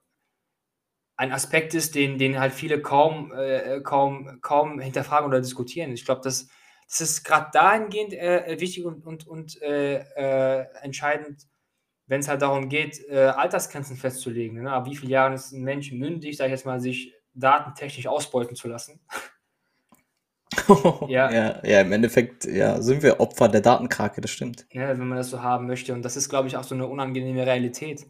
ein 1.16 1.30
Aspekt 1.30 1.74
ist, 1.74 1.94
den, 1.94 2.16
den 2.16 2.40
halt 2.40 2.54
viele 2.54 2.80
kaum, 2.80 3.32
äh, 3.36 3.82
kaum, 3.82 4.40
kaum 4.40 4.80
hinterfragen 4.80 5.28
oder 5.28 5.42
diskutieren. 5.42 5.92
Ich 5.92 6.06
glaube, 6.06 6.22
das, 6.24 6.48
das 6.88 7.02
ist 7.02 7.22
gerade 7.22 7.50
dahingehend 7.52 8.14
äh, 8.14 8.56
wichtig 8.60 8.86
und, 8.86 9.04
und, 9.04 9.26
und 9.26 9.60
entscheidend, 9.60 11.42
wenn 12.06 12.20
es 12.20 12.28
halt 12.28 12.40
darum 12.40 12.70
geht, 12.70 13.08
Altersgrenzen 13.10 13.96
festzulegen. 13.96 14.62
Ne? 14.62 14.72
Ab 14.72 14.86
wie 14.86 14.96
viele 14.96 15.12
Jahren 15.12 15.34
ist 15.34 15.52
ein 15.52 15.62
Mensch 15.62 15.92
mündig, 15.92 16.36
sage 16.36 16.48
ich 16.48 16.52
jetzt 16.52 16.66
mal, 16.66 16.80
sich 16.80 17.12
datentechnisch 17.34 18.06
ausbeuten 18.06 18.56
zu 18.56 18.68
lassen? 18.68 19.00
ja. 21.08 21.30
ja. 21.30 21.60
ja, 21.64 21.80
im 21.80 21.92
Endeffekt 21.92 22.44
ja, 22.44 22.80
sind 22.82 23.02
wir 23.02 23.20
Opfer 23.20 23.48
der 23.48 23.60
Datenkrake, 23.60 24.20
das 24.20 24.30
stimmt. 24.30 24.66
Ja, 24.70 24.88
wenn 24.88 25.08
man 25.08 25.18
das 25.18 25.30
so 25.30 25.42
haben 25.42 25.66
möchte. 25.66 25.92
Und 25.92 26.02
das 26.02 26.16
ist, 26.16 26.28
glaube 26.28 26.48
ich, 26.48 26.56
auch 26.56 26.64
so 26.64 26.74
eine 26.74 26.86
unangenehme 26.86 27.46
Realität. 27.46 28.06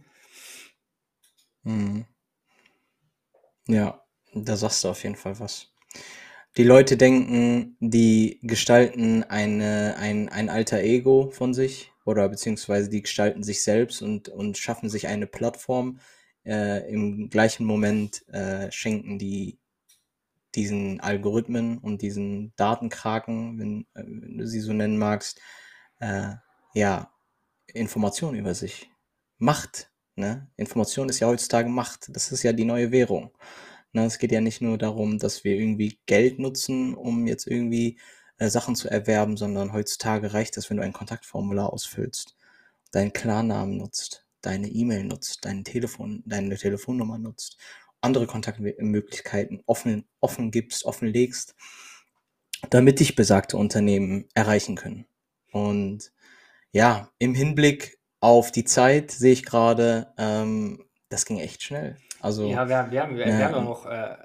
Mhm. 1.62 2.06
Ja, 3.68 4.02
da 4.34 4.56
sagst 4.56 4.82
du 4.82 4.88
auf 4.88 5.02
jeden 5.04 5.16
Fall 5.16 5.38
was. 5.38 5.68
Die 6.56 6.64
Leute 6.64 6.96
denken, 6.96 7.76
die 7.80 8.40
gestalten 8.42 9.22
eine, 9.24 9.96
ein, 9.98 10.28
ein 10.28 10.50
alter 10.50 10.80
Ego 10.80 11.30
von 11.30 11.54
sich, 11.54 11.92
oder 12.04 12.28
beziehungsweise 12.28 12.90
die 12.90 13.02
gestalten 13.02 13.42
sich 13.42 13.62
selbst 13.62 14.02
und, 14.02 14.28
und 14.28 14.58
schaffen 14.58 14.88
sich 14.88 15.06
eine 15.06 15.26
Plattform. 15.26 15.98
Äh, 16.44 16.90
Im 16.92 17.30
gleichen 17.30 17.64
Moment 17.64 18.26
äh, 18.28 18.70
schenken 18.70 19.18
die 19.18 19.58
diesen 20.54 21.00
Algorithmen 21.00 21.78
und 21.78 22.02
diesen 22.02 22.52
Datenkraken, 22.56 23.58
wenn, 23.58 23.80
äh, 23.94 24.04
wenn 24.06 24.38
du 24.38 24.46
sie 24.46 24.60
so 24.60 24.72
nennen 24.72 24.98
magst, 24.98 25.40
äh, 26.00 26.34
ja, 26.74 27.12
Informationen 27.66 28.38
über 28.38 28.54
sich. 28.54 28.90
Macht. 29.38 29.90
Ne? 30.14 30.48
Information 30.56 31.08
ist 31.08 31.20
ja 31.20 31.28
heutzutage 31.28 31.68
Macht. 31.68 32.14
Das 32.14 32.32
ist 32.32 32.42
ja 32.42 32.52
die 32.52 32.64
neue 32.64 32.92
Währung. 32.92 33.32
Ne? 33.92 34.04
Es 34.04 34.18
geht 34.18 34.32
ja 34.32 34.40
nicht 34.40 34.60
nur 34.60 34.78
darum, 34.78 35.18
dass 35.18 35.44
wir 35.44 35.54
irgendwie 35.54 35.98
Geld 36.06 36.38
nutzen, 36.38 36.94
um 36.94 37.26
jetzt 37.26 37.46
irgendwie 37.46 37.98
äh, 38.38 38.48
Sachen 38.48 38.76
zu 38.76 38.88
erwerben, 38.88 39.36
sondern 39.36 39.72
heutzutage 39.72 40.34
reicht 40.34 40.56
es, 40.56 40.68
wenn 40.70 40.76
du 40.78 40.82
ein 40.82 40.92
Kontaktformular 40.92 41.72
ausfüllst, 41.72 42.36
deinen 42.90 43.12
Klarnamen 43.12 43.76
nutzt, 43.78 44.21
deine 44.42 44.68
E-Mail 44.68 45.04
nutzt, 45.04 45.44
dein 45.44 45.64
Telefon, 45.64 46.22
deine 46.26 46.56
Telefonnummer 46.56 47.18
nutzt, 47.18 47.58
andere 48.00 48.26
Kontaktmöglichkeiten 48.26 49.62
offen, 49.66 50.04
offen 50.20 50.50
gibst, 50.50 50.84
offenlegst, 50.84 51.54
damit 52.70 53.00
dich 53.00 53.14
besagte 53.14 53.56
Unternehmen 53.56 54.28
erreichen 54.34 54.76
können. 54.76 55.06
Und 55.52 56.12
ja, 56.72 57.10
im 57.18 57.34
Hinblick 57.34 57.98
auf 58.20 58.52
die 58.52 58.64
Zeit 58.64 59.10
sehe 59.10 59.32
ich 59.32 59.44
gerade, 59.44 60.12
ähm, 60.18 60.84
das 61.08 61.26
ging 61.26 61.38
echt 61.38 61.62
schnell. 61.62 61.96
Also, 62.20 62.48
ja, 62.48 62.68
wir, 62.68 62.90
wir 62.90 63.02
haben, 63.02 63.16
wir, 63.16 63.26
wir 63.26 63.44
haben 63.44 63.64
noch 63.64 63.86
äh, 63.86 64.16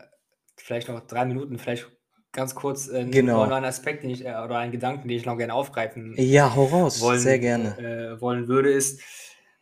vielleicht 0.55 0.87
noch 0.87 1.05
drei 1.07 1.25
Minuten, 1.25 1.57
vielleicht 1.57 1.91
ganz 2.31 2.53
kurz 2.53 2.87
äh, 2.87 3.05
genau. 3.05 3.45
noch 3.45 3.51
einen 3.51 3.65
Aspekt 3.65 4.03
den 4.03 4.11
ich, 4.11 4.23
äh, 4.23 4.29
oder 4.29 4.59
einen 4.59 4.71
Gedanken, 4.71 5.07
den 5.07 5.17
ich 5.17 5.25
noch 5.25 5.37
gerne 5.37 5.53
aufgreifen 5.53 6.13
ja, 6.17 6.55
hau 6.55 6.65
raus. 6.65 7.01
Wollen, 7.01 7.19
sehr 7.19 7.39
gerne. 7.39 7.77
Äh, 7.79 8.21
wollen 8.21 8.47
würde, 8.47 8.71
ist, 8.71 9.01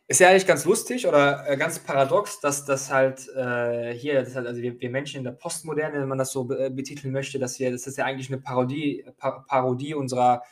ist 0.08 0.20
ja 0.20 0.28
eigentlich 0.28 0.46
ganz 0.46 0.64
lustig 0.64 1.06
oder 1.06 1.48
äh, 1.48 1.56
ganz 1.56 1.80
paradox, 1.80 2.40
dass 2.40 2.64
das 2.64 2.92
halt 2.92 3.28
äh, 3.34 3.92
hier, 3.92 4.22
das 4.22 4.36
halt, 4.36 4.46
also 4.46 4.62
wir, 4.62 4.80
wir, 4.80 4.90
Menschen 4.90 5.18
in 5.18 5.24
der 5.24 5.32
Postmoderne, 5.32 6.00
wenn 6.00 6.08
man 6.08 6.18
das 6.18 6.30
so 6.30 6.44
betiteln 6.44 7.12
möchte, 7.12 7.38
dass 7.38 7.58
wir, 7.58 7.72
das 7.72 7.86
ist 7.86 7.98
ja 7.98 8.04
eigentlich 8.04 8.28
eine 8.28 8.40
Parodie, 8.40 9.04
pa 9.18 9.44
Parodie 9.48 9.94
unserer, 9.94 10.42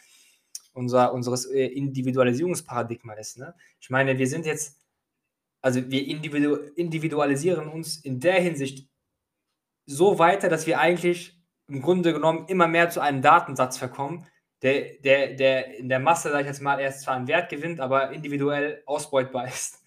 unser, 0.73 1.12
unseres 1.14 1.45
Individualisierungsparadigma 1.45 3.14
ist. 3.14 3.38
Ne? 3.38 3.55
Ich 3.81 3.90
meine, 3.90 4.19
wir 4.19 4.27
sind 4.27 4.45
jetzt, 4.45 4.81
also 5.61 5.88
wir 5.88 6.05
individu 6.05 6.57
individualisieren 6.75 7.69
uns 7.69 7.99
in 7.99 8.19
der 8.19 8.40
Hinsicht 8.40 8.88
so 9.87 10.19
weiter, 10.19 10.49
dass 10.49 10.67
wir 10.67 10.81
eigentlich 10.81 11.38
im 11.69 11.81
Grunde 11.81 12.12
genommen 12.12 12.47
immer 12.49 12.67
mehr 12.67 12.90
zu 12.90 13.01
einem 13.01 13.23
Datensatz 13.23 13.79
verkommen, 13.79 14.27
der, 14.64 14.94
der, 14.94 15.35
der 15.35 15.77
in 15.77 15.90
der 15.90 16.00
Masse, 16.00 16.31
sag 16.31 16.40
ich 16.40 16.46
jetzt 16.46 16.62
mal, 16.62 16.81
erst 16.81 17.03
zwar 17.03 17.14
einen 17.14 17.29
Wert 17.29 17.50
gewinnt, 17.50 17.81
aber 17.81 18.11
individuell 18.12 18.83
ausbeutbar 18.87 19.46
ist. 19.46 19.83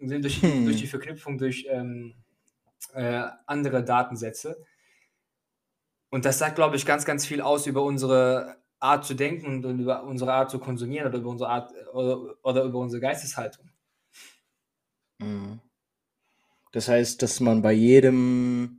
Durch, 0.00 0.40
hm. 0.40 0.64
durch 0.64 0.78
die 0.78 0.86
Verknüpfung 0.86 1.38
durch 1.38 1.66
ähm, 1.68 2.14
äh, 2.94 3.24
andere 3.46 3.84
Datensätze. 3.84 4.64
Und 6.08 6.24
das 6.24 6.38
sagt, 6.38 6.54
glaube 6.54 6.76
ich, 6.76 6.86
ganz, 6.86 7.04
ganz 7.04 7.26
viel 7.26 7.42
aus 7.42 7.66
über 7.66 7.82
unsere 7.82 8.56
Art 8.78 9.04
zu 9.04 9.14
denken 9.14 9.64
und 9.64 9.80
über 9.80 10.04
unsere 10.04 10.32
Art 10.32 10.50
zu 10.50 10.58
konsumieren 10.58 11.08
oder 11.08 11.18
über 11.18 11.28
unsere 11.28 11.50
Art 11.50 11.72
oder, 11.92 12.36
oder 12.42 12.62
über 12.62 12.78
unsere 12.78 13.02
Geisteshaltung. 13.02 13.68
Mhm. 15.18 15.60
Das 16.72 16.88
heißt, 16.88 17.20
dass 17.20 17.40
man 17.40 17.60
bei 17.60 17.72
jedem 17.72 18.78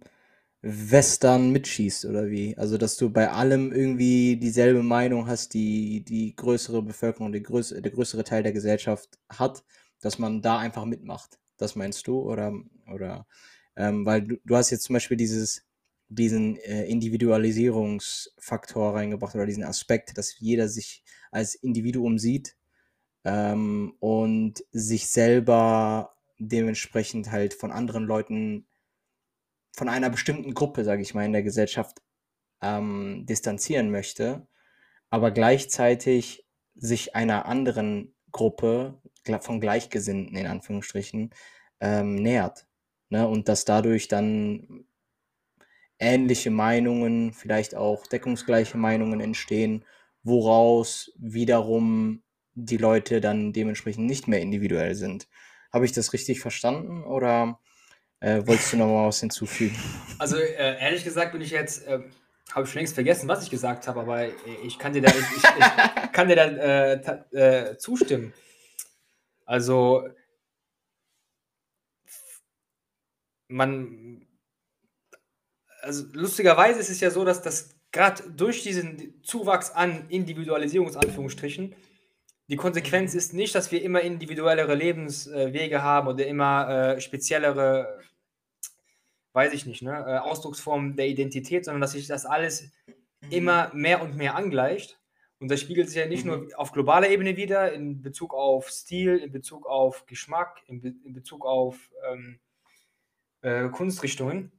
Western 0.61 1.51
mitschießt 1.51 2.05
oder 2.05 2.29
wie? 2.29 2.57
Also, 2.57 2.77
dass 2.77 2.97
du 2.97 3.09
bei 3.09 3.31
allem 3.31 3.71
irgendwie 3.71 4.35
dieselbe 4.37 4.83
Meinung 4.83 5.27
hast, 5.27 5.53
die 5.53 6.03
die 6.03 6.35
größere 6.35 6.81
Bevölkerung, 6.81 7.31
die 7.31 7.41
größ 7.43 7.75
der 7.79 7.91
größere 7.91 8.23
Teil 8.25 8.43
der 8.43 8.51
Gesellschaft 8.51 9.19
hat, 9.29 9.63
dass 10.01 10.19
man 10.19 10.41
da 10.41 10.57
einfach 10.59 10.85
mitmacht. 10.85 11.39
Das 11.57 11.75
meinst 11.75 12.07
du? 12.07 12.19
Oder, 12.19 12.53
oder 12.91 13.25
ähm, 13.77 14.05
weil 14.05 14.21
du, 14.23 14.37
du 14.45 14.55
hast 14.55 14.69
jetzt 14.71 14.83
zum 14.83 14.93
Beispiel 14.95 15.17
dieses, 15.17 15.63
diesen 16.09 16.57
äh, 16.57 16.85
Individualisierungsfaktor 16.85 18.95
reingebracht 18.95 19.35
oder 19.35 19.45
diesen 19.45 19.63
Aspekt, 19.63 20.17
dass 20.17 20.39
jeder 20.39 20.67
sich 20.67 21.03
als 21.31 21.55
Individuum 21.55 22.17
sieht 22.19 22.57
ähm, 23.25 23.93
und 23.99 24.63
sich 24.71 25.07
selber 25.07 26.15
dementsprechend 26.39 27.31
halt 27.31 27.53
von 27.53 27.71
anderen 27.71 28.05
Leuten 28.05 28.65
von 29.79 29.89
einer 29.89 30.09
bestimmten 30.09 30.53
Gruppe, 30.53 30.83
sage 30.83 31.01
ich 31.01 31.13
mal, 31.13 31.23
in 31.23 31.31
der 31.31 31.41
Gesellschaft 31.41 32.01
ähm, 32.61 33.25
distanzieren 33.25 33.91
möchte, 33.91 34.45
aber 35.09 35.31
gleichzeitig 35.31 36.45
sich 36.75 37.15
einer 37.15 37.45
anderen 37.45 38.13
Gruppe 38.33 39.01
von 39.39 39.61
Gleichgesinnten 39.61 40.35
in 40.35 40.47
Anführungsstrichen 40.47 41.29
ähm, 41.79 42.15
nähert. 42.15 42.67
Ne? 43.07 43.25
Und 43.25 43.47
dass 43.47 43.63
dadurch 43.63 44.09
dann 44.09 44.83
ähnliche 45.97 46.51
Meinungen, 46.51 47.31
vielleicht 47.31 47.73
auch 47.73 48.05
deckungsgleiche 48.05 48.77
Meinungen 48.77 49.21
entstehen, 49.21 49.85
woraus 50.23 51.13
wiederum 51.17 52.21
die 52.53 52.77
Leute 52.77 53.21
dann 53.21 53.53
dementsprechend 53.53 54.05
nicht 54.05 54.27
mehr 54.27 54.41
individuell 54.41 54.95
sind. 54.95 55.29
Habe 55.71 55.85
ich 55.85 55.93
das 55.93 56.11
richtig 56.11 56.41
verstanden 56.41 57.05
oder 57.05 57.59
äh, 58.19 58.41
wolltest 58.45 58.73
du 58.73 58.77
noch 58.77 58.87
mal 58.87 59.07
was 59.07 59.19
hinzufügen? 59.19 59.77
Also 60.17 60.37
äh, 60.37 60.79
ehrlich 60.79 61.03
gesagt 61.03 61.31
bin 61.31 61.41
ich 61.41 61.51
jetzt, 61.51 61.87
äh, 61.87 61.99
habe 62.51 62.65
ich 62.65 62.71
schon 62.71 62.79
längst 62.79 62.95
vergessen, 62.95 63.27
was 63.27 63.43
ich 63.43 63.49
gesagt 63.49 63.87
habe, 63.87 64.01
aber 64.01 64.27
ich 64.63 64.79
kann 64.79 64.93
dir 64.93 65.01
da, 65.01 65.09
ich, 65.09 65.17
ich, 65.17 65.43
ich 65.43 66.11
kann 66.11 66.27
dir 66.27 66.35
da 66.35 66.45
äh, 66.45 67.71
äh, 67.71 67.77
zustimmen. 67.77 68.33
Also 69.45 70.07
man, 73.47 74.25
also 75.81 76.05
lustigerweise 76.13 76.79
ist 76.79 76.89
es 76.89 76.99
ja 76.99 77.11
so, 77.11 77.25
dass 77.25 77.41
das 77.41 77.75
gerade 77.91 78.23
durch 78.31 78.63
diesen 78.63 79.21
Zuwachs 79.23 79.71
an 79.71 80.07
Individualisierung, 80.09 80.95
Anführungsstrichen, 80.95 81.75
die 82.49 82.55
Konsequenz 82.55 83.13
ist 83.13 83.33
nicht, 83.33 83.53
dass 83.53 83.71
wir 83.71 83.81
immer 83.83 84.01
individuellere 84.01 84.73
Lebenswege 84.73 85.83
haben 85.83 86.07
oder 86.07 86.25
immer 86.25 86.95
äh, 86.95 87.01
speziellere, 87.01 87.99
weiß 89.33 89.53
ich 89.53 89.65
nicht, 89.65 89.81
ne, 89.81 89.91
äh, 89.91 90.17
Ausdrucksformen 90.17 90.95
der 90.95 91.07
Identität, 91.07 91.65
sondern 91.65 91.81
dass 91.81 91.91
sich 91.91 92.07
das 92.07 92.25
alles 92.25 92.71
mhm. 93.21 93.31
immer 93.31 93.71
mehr 93.73 94.01
und 94.01 94.15
mehr 94.15 94.35
angleicht. 94.35 94.99
Und 95.39 95.49
das 95.49 95.61
spiegelt 95.61 95.87
sich 95.87 95.97
ja 95.97 96.07
nicht 96.07 96.25
mhm. 96.25 96.31
nur 96.31 96.59
auf 96.59 96.71
globaler 96.71 97.09
Ebene 97.09 97.37
wieder, 97.37 97.71
in 97.71 98.01
Bezug 98.01 98.33
auf 98.33 98.69
Stil, 98.69 99.17
in 99.17 99.31
Bezug 99.31 99.65
auf 99.67 100.05
Geschmack, 100.05 100.61
in, 100.67 100.81
Be 100.81 100.93
in 101.03 101.13
Bezug 101.13 101.45
auf 101.45 101.91
ähm, 102.11 102.39
äh, 103.41 103.69
Kunstrichtungen, 103.69 104.51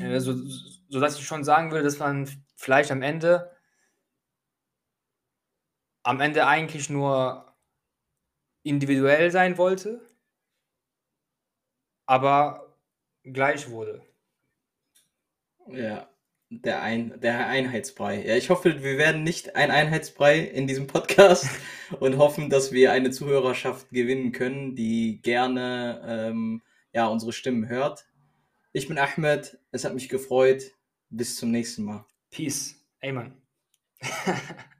äh, 0.00 0.18
so, 0.18 0.34
sodass 0.88 1.18
ich 1.18 1.26
schon 1.26 1.44
sagen 1.44 1.70
würde, 1.70 1.84
dass 1.84 1.98
man 1.98 2.28
vielleicht 2.56 2.90
am 2.90 3.02
Ende 3.02 3.50
am 6.02 6.20
Ende 6.20 6.46
eigentlich 6.46 6.88
nur 6.88 7.54
individuell 8.62 9.30
sein 9.30 9.58
wollte, 9.58 10.00
aber 12.06 12.69
gleich 13.32 13.70
wurde. 13.70 14.02
Ja, 15.68 16.08
der, 16.50 16.82
Ein 16.82 17.20
der 17.20 17.46
Einheitsbrei. 17.46 18.26
Ja, 18.26 18.36
ich 18.36 18.50
hoffe, 18.50 18.82
wir 18.82 18.98
werden 18.98 19.22
nicht 19.22 19.54
ein 19.54 19.70
Einheitsbrei 19.70 20.40
in 20.40 20.66
diesem 20.66 20.86
Podcast 20.86 21.48
und 22.00 22.18
hoffen, 22.18 22.50
dass 22.50 22.72
wir 22.72 22.92
eine 22.92 23.10
Zuhörerschaft 23.10 23.90
gewinnen 23.90 24.32
können, 24.32 24.74
die 24.74 25.20
gerne 25.22 26.02
ähm, 26.06 26.62
ja, 26.92 27.06
unsere 27.06 27.32
Stimmen 27.32 27.68
hört. 27.68 28.06
Ich 28.72 28.88
bin 28.88 28.98
Ahmed, 28.98 29.58
es 29.70 29.84
hat 29.84 29.94
mich 29.94 30.08
gefreut. 30.08 30.62
Bis 31.08 31.36
zum 31.36 31.50
nächsten 31.50 31.84
Mal. 31.84 32.04
Peace. 32.30 32.76
Amen. 33.00 33.40